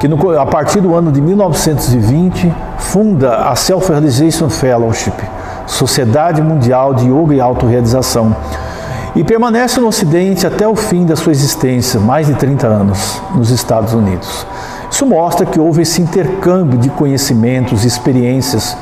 que 0.01 0.09
no, 0.09 0.39
a 0.39 0.47
partir 0.47 0.81
do 0.81 0.95
ano 0.95 1.13
de 1.13 1.21
1920 1.21 2.53
funda 2.79 3.49
a 3.49 3.55
Self-Realization 3.55 4.49
Fellowship, 4.49 5.13
Sociedade 5.67 6.41
Mundial 6.41 6.95
de 6.95 7.09
Yoga 7.09 7.35
e 7.35 7.41
Autorealização, 7.41 8.35
e 9.15 9.23
permanece 9.23 9.81
no 9.81 9.87
Ocidente 9.87 10.47
até 10.47 10.67
o 10.67 10.75
fim 10.75 11.07
da 11.07 11.15
sua 11.15 11.31
existência, 11.31 12.01
mais 12.01 12.27
de 12.27 12.35
30 12.35 12.67
anos, 12.67 13.21
nos 13.35 13.51
Estados 13.51 13.93
Unidos. 13.93 14.47
Isso 14.91 15.07
mostra 15.07 15.47
que 15.47 15.61
houve 15.61 15.83
esse 15.83 16.01
intercâmbio 16.01 16.79
de 16.79 16.89
conhecimentos 16.89 17.85
e 17.85 17.87
experiências, 17.87 18.77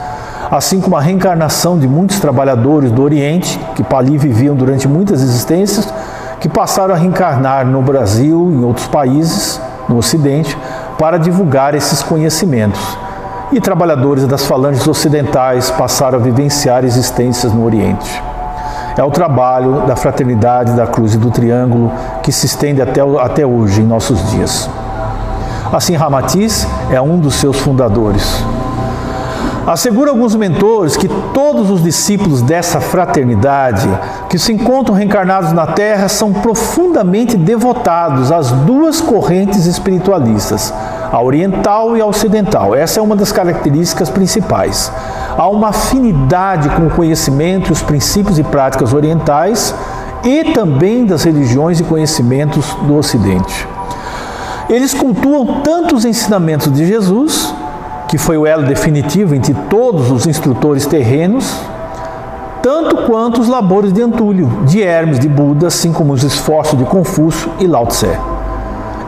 assim 0.50 0.80
como 0.80 0.96
a 0.96 1.00
reencarnação 1.00 1.78
de 1.78 1.88
muitos 1.88 2.20
trabalhadores 2.20 2.90
do 2.90 3.02
Oriente, 3.02 3.58
que 3.74 3.84
ali 3.94 4.16
viviam 4.16 4.54
durante 4.54 4.86
muitas 4.86 5.22
existências, 5.22 5.92
que 6.42 6.48
passaram 6.48 6.92
a 6.92 6.98
reencarnar 6.98 7.64
no 7.64 7.80
Brasil, 7.80 8.50
em 8.50 8.64
outros 8.64 8.88
países, 8.88 9.60
no 9.88 9.96
Ocidente, 9.96 10.58
para 10.98 11.16
divulgar 11.16 11.72
esses 11.72 12.02
conhecimentos. 12.02 12.80
E 13.52 13.60
trabalhadores 13.60 14.26
das 14.26 14.44
falanges 14.44 14.84
ocidentais 14.88 15.70
passaram 15.70 16.18
a 16.18 16.20
vivenciar 16.20 16.84
existências 16.84 17.52
no 17.52 17.64
Oriente. 17.64 18.20
É 18.98 19.04
o 19.04 19.10
trabalho 19.12 19.82
da 19.86 19.94
fraternidade 19.94 20.72
da 20.72 20.84
Cruz 20.84 21.14
e 21.14 21.16
do 21.16 21.30
Triângulo 21.30 21.92
que 22.24 22.32
se 22.32 22.44
estende 22.44 22.82
até, 22.82 23.00
até 23.20 23.46
hoje, 23.46 23.80
em 23.80 23.86
nossos 23.86 24.28
dias. 24.32 24.68
Assim, 25.72 25.94
Ramatiz 25.94 26.66
é 26.90 27.00
um 27.00 27.18
dos 27.20 27.36
seus 27.36 27.56
fundadores. 27.56 28.44
Assegura 29.66 30.10
alguns 30.10 30.34
mentores 30.34 30.96
que 30.96 31.08
todos 31.32 31.70
os 31.70 31.80
discípulos 31.80 32.42
dessa 32.42 32.80
fraternidade 32.80 33.88
que 34.28 34.36
se 34.36 34.52
encontram 34.52 34.92
reencarnados 34.92 35.52
na 35.52 35.68
Terra 35.68 36.08
são 36.08 36.32
profundamente 36.32 37.36
devotados 37.36 38.32
às 38.32 38.50
duas 38.50 39.00
correntes 39.00 39.66
espiritualistas, 39.66 40.74
a 41.12 41.22
oriental 41.22 41.96
e 41.96 42.00
a 42.00 42.06
ocidental. 42.06 42.74
Essa 42.74 42.98
é 42.98 43.02
uma 43.02 43.14
das 43.14 43.30
características 43.30 44.10
principais. 44.10 44.90
Há 45.38 45.48
uma 45.48 45.68
afinidade 45.68 46.68
com 46.70 46.88
o 46.88 46.90
conhecimento 46.90 47.72
os 47.72 47.82
princípios 47.82 48.40
e 48.40 48.42
práticas 48.42 48.92
orientais 48.92 49.72
e 50.24 50.52
também 50.52 51.06
das 51.06 51.22
religiões 51.22 51.78
e 51.78 51.84
conhecimentos 51.84 52.74
do 52.82 52.96
Ocidente. 52.96 53.68
Eles 54.68 54.92
cultuam 54.92 55.60
tanto 55.62 55.94
os 55.94 56.04
ensinamentos 56.04 56.72
de 56.72 56.84
Jesus, 56.84 57.54
que 58.12 58.18
foi 58.18 58.36
o 58.36 58.46
elo 58.46 58.64
definitivo 58.64 59.34
entre 59.34 59.54
todos 59.70 60.10
os 60.10 60.26
instrutores 60.26 60.84
terrenos, 60.84 61.50
tanto 62.62 63.06
quanto 63.06 63.40
os 63.40 63.48
labores 63.48 63.90
de 63.90 64.02
Antúlio, 64.02 64.50
de 64.66 64.82
Hermes, 64.82 65.18
de 65.18 65.26
Buda, 65.26 65.68
assim 65.68 65.94
como 65.94 66.12
os 66.12 66.22
esforços 66.22 66.78
de 66.78 66.84
Confúcio 66.84 67.50
e 67.58 67.66
Lao 67.66 67.86
Tse. 67.86 68.10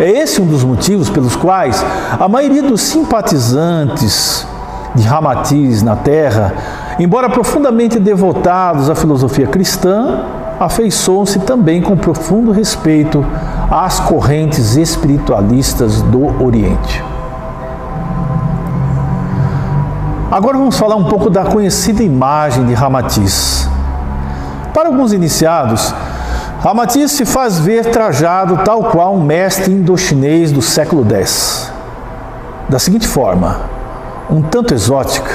É 0.00 0.10
esse 0.10 0.40
um 0.40 0.46
dos 0.46 0.64
motivos 0.64 1.10
pelos 1.10 1.36
quais 1.36 1.84
a 2.18 2.26
maioria 2.26 2.62
dos 2.62 2.80
simpatizantes 2.80 4.46
de 4.94 5.02
Ramatiz 5.02 5.82
na 5.82 5.96
Terra, 5.96 6.54
embora 6.98 7.28
profundamente 7.28 7.98
devotados 7.98 8.88
à 8.88 8.94
filosofia 8.94 9.46
cristã, 9.46 10.22
afeiçoam-se 10.58 11.40
também 11.40 11.82
com 11.82 11.94
profundo 11.94 12.52
respeito 12.52 13.22
às 13.70 14.00
correntes 14.00 14.76
espiritualistas 14.76 16.00
do 16.00 16.42
Oriente. 16.42 17.13
Agora 20.34 20.58
vamos 20.58 20.76
falar 20.76 20.96
um 20.96 21.04
pouco 21.04 21.30
da 21.30 21.44
conhecida 21.44 22.02
imagem 22.02 22.66
de 22.66 22.74
Ramatiz. 22.74 23.68
Para 24.74 24.88
alguns 24.88 25.12
iniciados, 25.12 25.94
Ramatiz 26.58 27.12
se 27.12 27.24
faz 27.24 27.60
ver 27.60 27.92
trajado 27.92 28.58
tal 28.64 28.82
qual 28.90 29.14
um 29.14 29.22
mestre 29.22 29.72
indochinês 29.72 30.50
do 30.50 30.60
século 30.60 31.08
X. 31.08 31.72
Da 32.68 32.80
seguinte 32.80 33.06
forma, 33.06 33.60
um 34.28 34.42
tanto 34.42 34.74
exótica, 34.74 35.30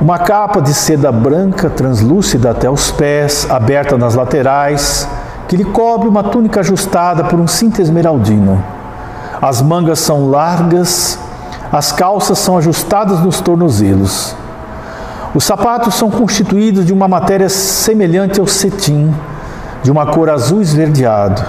uma 0.00 0.20
capa 0.20 0.62
de 0.62 0.74
seda 0.74 1.10
branca 1.10 1.68
translúcida 1.68 2.52
até 2.52 2.70
os 2.70 2.88
pés, 2.92 3.50
aberta 3.50 3.98
nas 3.98 4.14
laterais, 4.14 5.08
que 5.48 5.56
lhe 5.56 5.64
cobre 5.64 6.06
uma 6.06 6.22
túnica 6.22 6.60
ajustada 6.60 7.24
por 7.24 7.40
um 7.40 7.48
cinto 7.48 7.82
esmeraldino. 7.82 8.62
As 9.42 9.60
mangas 9.60 9.98
são 9.98 10.30
largas, 10.30 11.18
as 11.72 11.92
calças 11.92 12.38
são 12.38 12.58
ajustadas 12.58 13.20
nos 13.20 13.40
tornozelos. 13.40 14.34
Os 15.32 15.44
sapatos 15.44 15.94
são 15.94 16.10
constituídos 16.10 16.84
de 16.84 16.92
uma 16.92 17.06
matéria 17.06 17.48
semelhante 17.48 18.40
ao 18.40 18.46
cetim, 18.46 19.14
de 19.80 19.90
uma 19.90 20.06
cor 20.06 20.28
azul 20.28 20.60
esverdeado, 20.60 21.40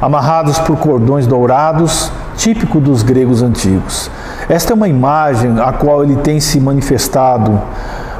amarrados 0.00 0.58
por 0.58 0.76
cordões 0.76 1.26
dourados, 1.26 2.12
típico 2.36 2.78
dos 2.78 3.02
gregos 3.02 3.42
antigos. 3.42 4.10
Esta 4.50 4.72
é 4.72 4.74
uma 4.74 4.88
imagem 4.88 5.58
a 5.58 5.72
qual 5.72 6.04
ele 6.04 6.16
tem 6.16 6.40
se 6.40 6.60
manifestado, 6.60 7.58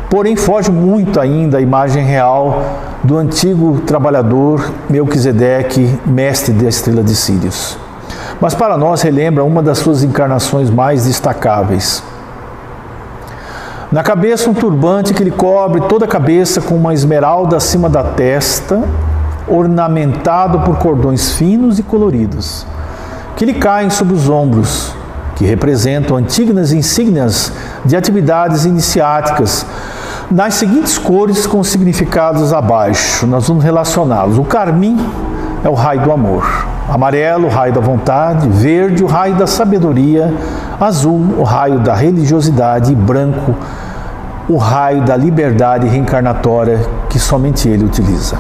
porém 0.09 0.37
foge 0.37 0.71
muito 0.71 1.21
ainda 1.21 1.59
à 1.59 1.61
imagem 1.61 2.03
real 2.03 2.63
do 3.05 3.19
antigo 3.19 3.83
trabalhador 3.87 4.71
Melquisedeque, 4.89 5.99
mestre 6.07 6.55
da 6.55 6.69
estrela 6.69 7.03
de 7.03 7.15
Sírios. 7.15 7.90
Mas 8.41 8.55
para 8.55 8.79
nós 8.79 9.03
relembra 9.03 9.45
uma 9.45 9.63
das 9.63 9.79
suas 9.79 10.03
encarnações 10.03 10.71
mais 10.71 11.05
destacáveis. 11.05 12.03
Na 13.93 14.03
cabeça, 14.03 14.49
um 14.49 14.55
turbante 14.55 15.13
que 15.13 15.25
lhe 15.25 15.33
cobre 15.33 15.81
toda 15.83 16.05
a 16.05 16.09
cabeça 16.09 16.61
com 16.61 16.77
uma 16.77 16.95
esmeralda 16.95 17.57
acima 17.57 17.89
da 17.89 18.05
testa 18.05 18.83
ornamentado 19.49 20.61
por 20.61 20.79
cordões 20.79 21.33
finos 21.33 21.79
e 21.81 21.83
coloridos, 21.83 22.65
que 23.37 23.45
lhe 23.45 23.55
caem 23.55 23.91
sobre 23.91 24.15
os 24.15 24.29
ombros, 24.29 24.95
que 25.35 25.45
representam 25.45 26.17
antigas 26.17 26.71
insígnias 26.71 27.53
de 27.85 27.97
atividades 27.97 28.65
iniciáticas, 28.65 29.67
nas 30.31 30.55
seguintes 30.55 30.97
cores 30.97 31.47
com 31.47 31.65
significados 31.65 32.53
abaixo. 32.53 33.27
Nós 33.27 33.49
vamos 33.49 33.65
relacioná-los. 33.65 34.39
O 34.39 34.45
carmim 34.45 34.97
é 35.65 35.69
o 35.69 35.75
raio 35.75 36.03
do 36.03 36.13
amor, 36.13 36.45
amarelo, 36.91 37.47
o 37.47 37.51
raio 37.51 37.73
da 37.73 37.81
vontade, 37.81 38.49
verde, 38.49 39.05
o 39.05 39.07
raio 39.07 39.37
da 39.37 39.47
sabedoria, 39.47 40.35
azul, 40.79 41.37
o 41.39 41.45
raio 41.45 41.79
da 41.79 41.95
religiosidade 41.95 42.93
e 42.93 42.97
branco, 42.97 43.55
o 44.49 44.57
raio 44.57 45.03
da 45.03 45.17
liberdade 45.17 45.87
reencarnatória 45.87 46.81
que 47.09 47.19
somente 47.19 47.69
ele 47.69 47.85
utiliza. 47.85 48.37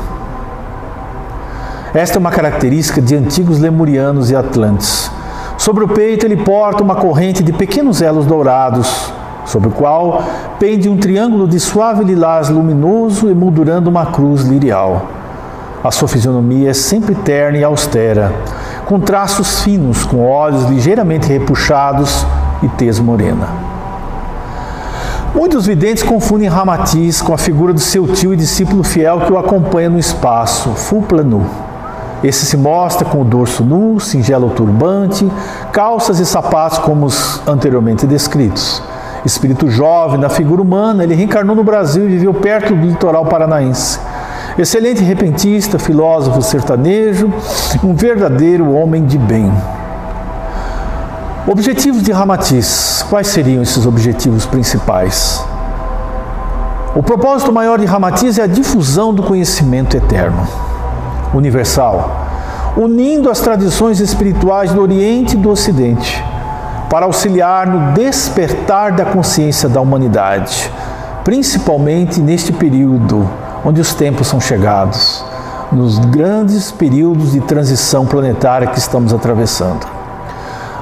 Esta 1.95 2.19
é 2.19 2.21
uma 2.21 2.31
característica 2.31 3.01
de 3.01 3.15
antigos 3.15 3.61
lemurianos 3.61 4.31
e 4.31 4.37
atlantes. 4.37 5.11
Sobre 5.57 5.85
o 5.85 5.89
peito 5.89 6.27
ele 6.27 6.37
porta 6.37 6.83
uma 6.83 6.97
corrente 6.97 7.45
de 7.45 7.53
pequenos 7.53 8.03
elos 8.03 8.27
dourados, 8.27 9.13
sobre 9.45 9.69
o 9.69 9.73
qual 9.73 10.23
pende 10.59 10.89
um 10.89 10.97
triângulo 10.97 11.47
de 11.47 11.61
suave 11.61 12.03
lilás 12.03 12.49
luminoso 12.49 13.29
emoldurando 13.29 13.89
uma 13.91 14.07
cruz 14.07 14.43
lirial. 14.43 15.20
A 15.83 15.91
sua 15.91 16.07
fisionomia 16.07 16.71
é 16.71 16.75
sempre 16.75 17.15
terna 17.15 17.57
e 17.57 17.65
austera, 17.65 18.31
com 18.85 19.01
traços 19.01 19.63
finos, 19.63 20.05
com 20.05 20.29
olhos 20.29 20.65
ligeiramente 20.65 21.27
repuxados 21.27 22.27
e 22.63 22.69
tez 22.69 22.99
morena. 22.99 23.49
Muitos 25.35 25.65
videntes 25.65 26.03
confundem 26.03 26.49
Ramatiz 26.49 27.23
com 27.23 27.33
a 27.33 27.39
figura 27.39 27.73
do 27.73 27.81
seu 27.81 28.07
tio 28.07 28.35
e 28.35 28.37
discípulo 28.37 28.83
fiel 28.83 29.21
que 29.21 29.33
o 29.33 29.39
acompanha 29.39 29.89
no 29.89 29.99
espaço, 29.99 30.69
Fuplanu. 30.75 31.47
Esse 32.23 32.45
se 32.45 32.59
mostra 32.59 33.07
com 33.07 33.23
o 33.23 33.25
dorso 33.25 33.65
nu, 33.65 33.99
singelo 33.99 34.51
turbante, 34.51 35.27
calças 35.73 36.19
e 36.19 36.27
sapatos 36.27 36.77
como 36.77 37.07
os 37.07 37.41
anteriormente 37.49 38.07
descritos. 38.07 38.83
Espírito 39.25 39.71
jovem 39.71 40.21
da 40.21 40.29
figura 40.29 40.61
humana, 40.61 41.05
ele 41.05 41.15
reencarnou 41.15 41.57
no 41.57 41.65
Brasil 41.65 42.05
e 42.05 42.09
viveu 42.09 42.35
perto 42.35 42.75
do 42.75 42.87
litoral 42.87 43.25
paranaense. 43.25 43.99
Excelente 44.59 45.03
repentista, 45.03 45.79
filósofo 45.79 46.43
sertanejo, 46.43 47.33
um 47.85 47.95
verdadeiro 47.95 48.73
homem 48.73 49.05
de 49.05 49.17
bem. 49.17 49.51
Objetivos 51.47 52.03
de 52.03 52.11
Ramatiz. 52.11 53.05
Quais 53.09 53.29
seriam 53.29 53.63
esses 53.63 53.87
objetivos 53.87 54.47
principais? 54.47 55.43
O 56.95 57.03
propósito 57.03 57.53
maior 57.53 57.79
de 57.79 57.87
Ramatiz 57.87 58.39
é 58.39 58.43
a 58.43 58.47
difusão 58.47 59.15
do 59.15 59.23
conhecimento 59.23 59.97
eterno 59.97 60.47
universal, 61.33 62.27
unindo 62.77 63.31
as 63.31 63.41
tradições 63.41 64.01
espirituais 64.01 64.73
do 64.73 64.83
Oriente 64.83 65.35
e 65.35 65.39
do 65.39 65.51
Ocidente, 65.51 66.23
para 66.91 67.07
auxiliar 67.07 67.69
no 67.69 67.93
despertar 67.93 68.93
da 68.93 69.05
consciência 69.05 69.69
da 69.69 69.81
humanidade, 69.81 70.71
principalmente 71.23 72.21
neste 72.21 72.53
período 72.53 73.31
onde 73.65 73.81
os 73.81 73.95
tempos 73.95 74.27
são 74.27 74.41
chegados, 74.41 75.25
nos 75.73 75.99
grandes 75.99 76.71
períodos 76.71 77.33
de 77.33 77.41
transição 77.41 78.07
planetária 78.07 78.67
que 78.67 78.79
estamos 78.79 79.13
atravessando. 79.13 79.87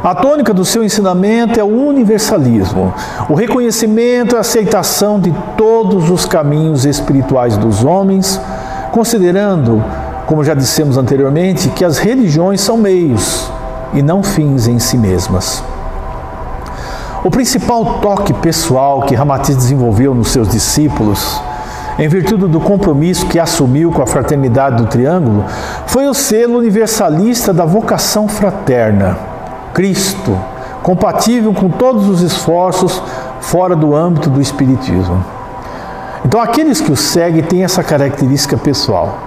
A 0.02 0.14
tônica 0.14 0.54
do 0.54 0.64
seu 0.64 0.84
ensinamento 0.84 1.58
é 1.58 1.64
o 1.64 1.88
universalismo, 1.88 2.94
o 3.28 3.34
reconhecimento 3.34 4.36
e 4.36 4.38
aceitação 4.38 5.18
de 5.18 5.34
todos 5.56 6.08
os 6.08 6.24
caminhos 6.24 6.84
espirituais 6.84 7.56
dos 7.56 7.84
homens, 7.84 8.40
considerando 8.92 9.82
como 10.28 10.44
já 10.44 10.52
dissemos 10.52 10.98
anteriormente, 10.98 11.70
que 11.70 11.82
as 11.82 11.96
religiões 11.96 12.60
são 12.60 12.76
meios 12.76 13.50
e 13.94 14.02
não 14.02 14.22
fins 14.22 14.68
em 14.68 14.78
si 14.78 14.98
mesmas. 14.98 15.64
O 17.24 17.30
principal 17.30 18.00
toque 18.00 18.34
pessoal 18.34 19.00
que 19.00 19.14
Ramatiz 19.14 19.56
desenvolveu 19.56 20.14
nos 20.14 20.28
seus 20.28 20.46
discípulos, 20.50 21.40
em 21.98 22.06
virtude 22.06 22.46
do 22.46 22.60
compromisso 22.60 23.26
que 23.26 23.40
assumiu 23.40 23.90
com 23.90 24.00
a 24.00 24.06
fraternidade 24.06 24.76
do 24.76 24.86
Triângulo, 24.86 25.44
foi 25.86 26.06
o 26.06 26.14
selo 26.14 26.58
universalista 26.58 27.52
da 27.52 27.64
vocação 27.64 28.28
fraterna, 28.28 29.18
Cristo, 29.74 30.38
compatível 30.82 31.52
com 31.52 31.68
todos 31.68 32.08
os 32.08 32.22
esforços 32.22 33.02
fora 33.40 33.74
do 33.74 33.96
âmbito 33.96 34.30
do 34.30 34.40
Espiritismo. 34.40 35.24
Então, 36.24 36.40
aqueles 36.40 36.80
que 36.80 36.92
o 36.92 36.96
seguem 36.96 37.42
têm 37.42 37.64
essa 37.64 37.82
característica 37.82 38.56
pessoal. 38.56 39.18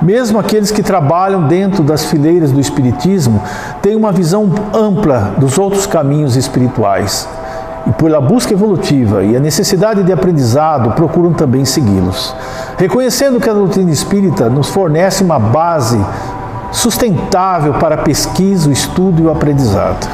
Mesmo 0.00 0.38
aqueles 0.38 0.70
que 0.70 0.82
trabalham 0.82 1.46
dentro 1.46 1.82
das 1.82 2.04
fileiras 2.04 2.50
do 2.50 2.60
Espiritismo 2.60 3.42
têm 3.82 3.96
uma 3.96 4.12
visão 4.12 4.50
ampla 4.72 5.34
dos 5.38 5.58
outros 5.58 5.86
caminhos 5.86 6.36
espirituais 6.36 7.28
pela 7.98 8.20
busca 8.20 8.52
evolutiva 8.52 9.24
e 9.24 9.36
a 9.36 9.40
necessidade 9.40 10.04
de 10.04 10.12
aprendizado, 10.12 10.92
procuram 10.92 11.32
também 11.32 11.64
segui-los. 11.64 12.34
Reconhecendo 12.78 13.40
que 13.40 13.50
a 13.50 13.52
doutrina 13.52 13.90
espírita 13.90 14.48
nos 14.48 14.68
fornece 14.68 15.22
uma 15.24 15.38
base 15.38 16.00
sustentável 16.70 17.74
para 17.74 17.96
a 17.96 17.98
pesquisa, 17.98 18.68
o 18.68 18.72
estudo 18.72 19.22
e 19.22 19.26
o 19.26 19.30
aprendizado 19.30 20.08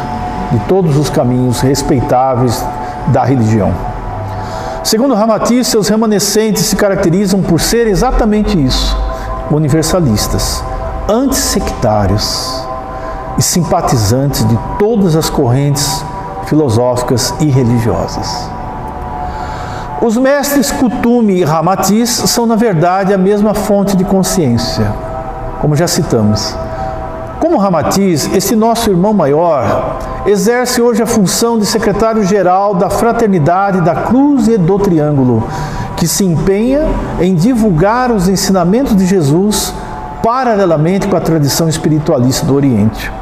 de 0.50 0.58
todos 0.60 0.96
os 0.96 1.10
caminhos 1.10 1.60
respeitáveis 1.60 2.64
da 3.08 3.22
religião. 3.22 3.72
Segundo 4.82 5.14
Ramatiz, 5.14 5.66
seus 5.66 5.88
remanescentes 5.88 6.64
se 6.64 6.76
caracterizam 6.76 7.42
por 7.42 7.60
ser 7.60 7.86
exatamente 7.86 8.62
isso 8.62 8.96
universalistas, 9.50 10.64
antissectários 11.08 12.64
e 13.36 13.42
simpatizantes 13.42 14.46
de 14.46 14.58
todas 14.78 15.16
as 15.16 15.28
correntes 15.28 16.02
filosóficas 16.46 17.34
e 17.40 17.46
religiosas. 17.46 18.48
Os 20.02 20.16
mestres 20.16 20.70
Kutumi 20.70 21.40
e 21.40 21.44
Ramatiz 21.44 22.10
são, 22.10 22.44
na 22.44 22.56
verdade, 22.56 23.14
a 23.14 23.18
mesma 23.18 23.54
fonte 23.54 23.96
de 23.96 24.04
consciência, 24.04 24.92
como 25.60 25.74
já 25.74 25.86
citamos. 25.86 26.54
Como 27.40 27.58
Ramatiz, 27.58 28.28
esse 28.34 28.56
nosso 28.56 28.90
irmão 28.90 29.12
maior 29.12 29.98
exerce 30.26 30.80
hoje 30.80 31.02
a 31.02 31.06
função 31.06 31.58
de 31.58 31.66
secretário-geral 31.66 32.74
da 32.74 32.88
Fraternidade 32.88 33.80
da 33.80 33.94
Cruz 33.94 34.48
e 34.48 34.56
do 34.56 34.78
Triângulo, 34.78 35.46
que 35.96 36.08
se 36.08 36.24
empenha 36.24 36.82
em 37.20 37.34
divulgar 37.34 38.10
os 38.10 38.28
ensinamentos 38.28 38.96
de 38.96 39.06
Jesus 39.06 39.72
paralelamente 40.22 41.06
com 41.06 41.16
a 41.16 41.20
tradição 41.20 41.68
espiritualista 41.68 42.46
do 42.46 42.54
Oriente, 42.54 43.12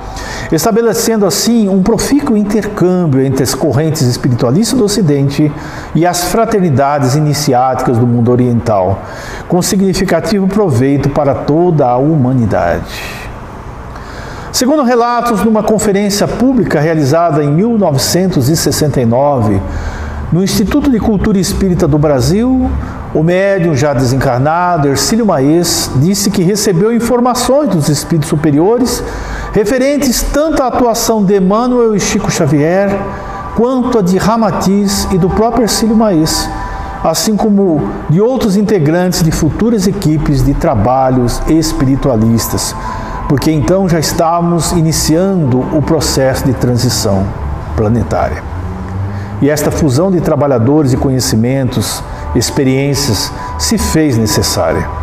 estabelecendo 0.57 1.25
assim 1.25 1.69
um 1.69 1.83
profícuo 1.83 2.37
intercâmbio 2.37 3.25
entre 3.25 3.43
as 3.43 3.55
correntes 3.55 4.03
espiritualistas 4.03 4.79
do 4.79 4.85
Ocidente 4.85 5.51
e 5.95 6.05
as 6.05 6.25
fraternidades 6.25 7.15
iniciáticas 7.15 7.97
do 7.97 8.07
mundo 8.07 8.31
oriental, 8.31 9.01
com 9.49 9.63
significativo 9.63 10.47
proveito 10.47 11.09
para 11.09 11.35
toda 11.35 11.87
a 11.87 11.97
humanidade. 11.97 13.03
Segundo 14.53 14.83
relatos 14.83 15.43
numa 15.43 15.63
conferência 15.63 16.29
pública 16.29 16.79
realizada 16.79 17.43
em 17.43 17.51
1969 17.51 19.59
no 20.33 20.43
Instituto 20.43 20.91
de 20.91 20.99
Cultura 20.99 21.39
Espírita 21.39 21.87
do 21.87 21.99
Brasil, 21.99 22.71
o 23.15 23.23
médium 23.23 23.75
já 23.75 23.93
desencarnado, 23.93 24.89
Ercílio 24.89 25.27
Maes, 25.27 25.91
disse 25.97 26.31
que 26.31 26.43
recebeu 26.43 26.91
informações 26.91 27.69
dos 27.69 27.91
espíritos 27.91 28.31
superiores 28.31 29.05
referentes 29.53 30.23
tanto 30.23 30.63
à 30.63 30.69
atuação 30.69 31.25
de 31.25 31.37
Emmanuel 31.37 31.95
e 31.95 32.01
Chico 32.01 32.31
Xavier, 32.31 32.91
quanto 33.55 33.99
a 33.99 34.03
de 34.03 34.17
Ramatiz 34.17 35.07
e 35.13 35.19
do 35.19 35.29
próprio 35.29 35.65
Ercílio 35.65 35.95
Maes, 35.95 36.49
assim 37.05 37.37
como 37.37 37.81
de 38.09 38.21
outros 38.21 38.57
integrantes 38.57 39.23
de 39.23 39.31
futuras 39.31 39.87
equipes 39.87 40.43
de 40.45 40.55
trabalhos 40.55 41.43
espiritualistas, 41.49 42.75
porque 43.29 43.51
então 43.51 43.89
já 43.89 43.99
estávamos 43.99 44.73
iniciando 44.73 45.61
o 45.77 45.83
processo 45.83 46.45
de 46.45 46.55
transição 46.55 47.27
planetária. 47.77 48.43
E 49.43 49.51
esta 49.51 49.71
fusão 49.71 50.11
de 50.11 50.21
trabalhadores 50.21 50.93
e 50.93 50.97
conhecimentos 50.97 52.03
experiências 52.35 53.33
se 53.59 53.77
fez 53.77 54.17
necessária. 54.17 55.02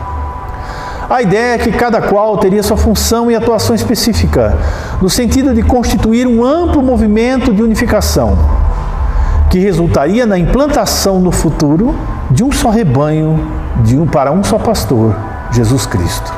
A 1.09 1.23
ideia 1.23 1.55
é 1.55 1.57
que 1.57 1.71
cada 1.71 2.03
qual 2.03 2.37
teria 2.37 2.61
sua 2.61 2.77
função 2.77 3.31
e 3.31 3.35
atuação 3.35 3.75
específica, 3.75 4.55
no 5.01 5.09
sentido 5.09 5.55
de 5.55 5.63
constituir 5.63 6.27
um 6.27 6.45
amplo 6.45 6.83
movimento 6.83 7.51
de 7.51 7.63
unificação, 7.63 8.37
que 9.49 9.57
resultaria 9.57 10.27
na 10.27 10.37
implantação 10.37 11.19
no 11.19 11.31
futuro 11.31 11.95
de 12.29 12.43
um 12.43 12.51
só 12.51 12.69
rebanho, 12.69 13.39
de 13.83 13.97
um 13.97 14.05
para 14.05 14.31
um 14.31 14.43
só 14.43 14.59
pastor, 14.59 15.15
Jesus 15.49 15.87
Cristo. 15.87 16.31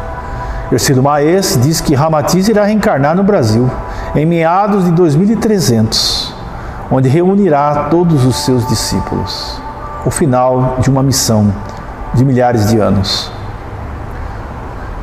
Ercílio 0.72 1.04
Maes 1.04 1.60
diz 1.62 1.82
que 1.82 1.94
Ramatiz 1.94 2.48
irá 2.48 2.64
reencarnar 2.64 3.14
no 3.14 3.24
Brasil 3.24 3.70
em 4.16 4.26
meados 4.26 4.86
de 4.86 4.92
2300, 4.92 6.34
onde 6.90 7.10
reunirá 7.10 7.88
todos 7.90 8.26
os 8.26 8.38
seus 8.38 8.66
discípulos 8.70 9.62
o 10.06 10.10
final 10.10 10.78
de 10.80 10.90
uma 10.90 11.04
missão 11.04 11.54
de 12.14 12.24
milhares 12.24 12.70
de 12.70 12.80
anos. 12.80 13.41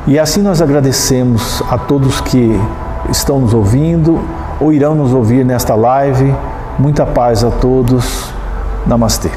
E 0.09 0.17
assim 0.17 0.41
nós 0.41 0.59
agradecemos 0.59 1.61
a 1.69 1.77
todos 1.77 2.19
que 2.19 2.59
estão 3.11 3.39
nos 3.39 3.53
ouvindo 3.53 4.19
ou 4.59 4.73
irão 4.73 4.95
nos 4.95 5.13
ouvir 5.13 5.45
nesta 5.45 5.75
live. 5.75 6.33
Muita 6.79 7.05
paz 7.05 7.43
a 7.43 7.51
todos. 7.51 8.33
Namastê. 8.87 9.29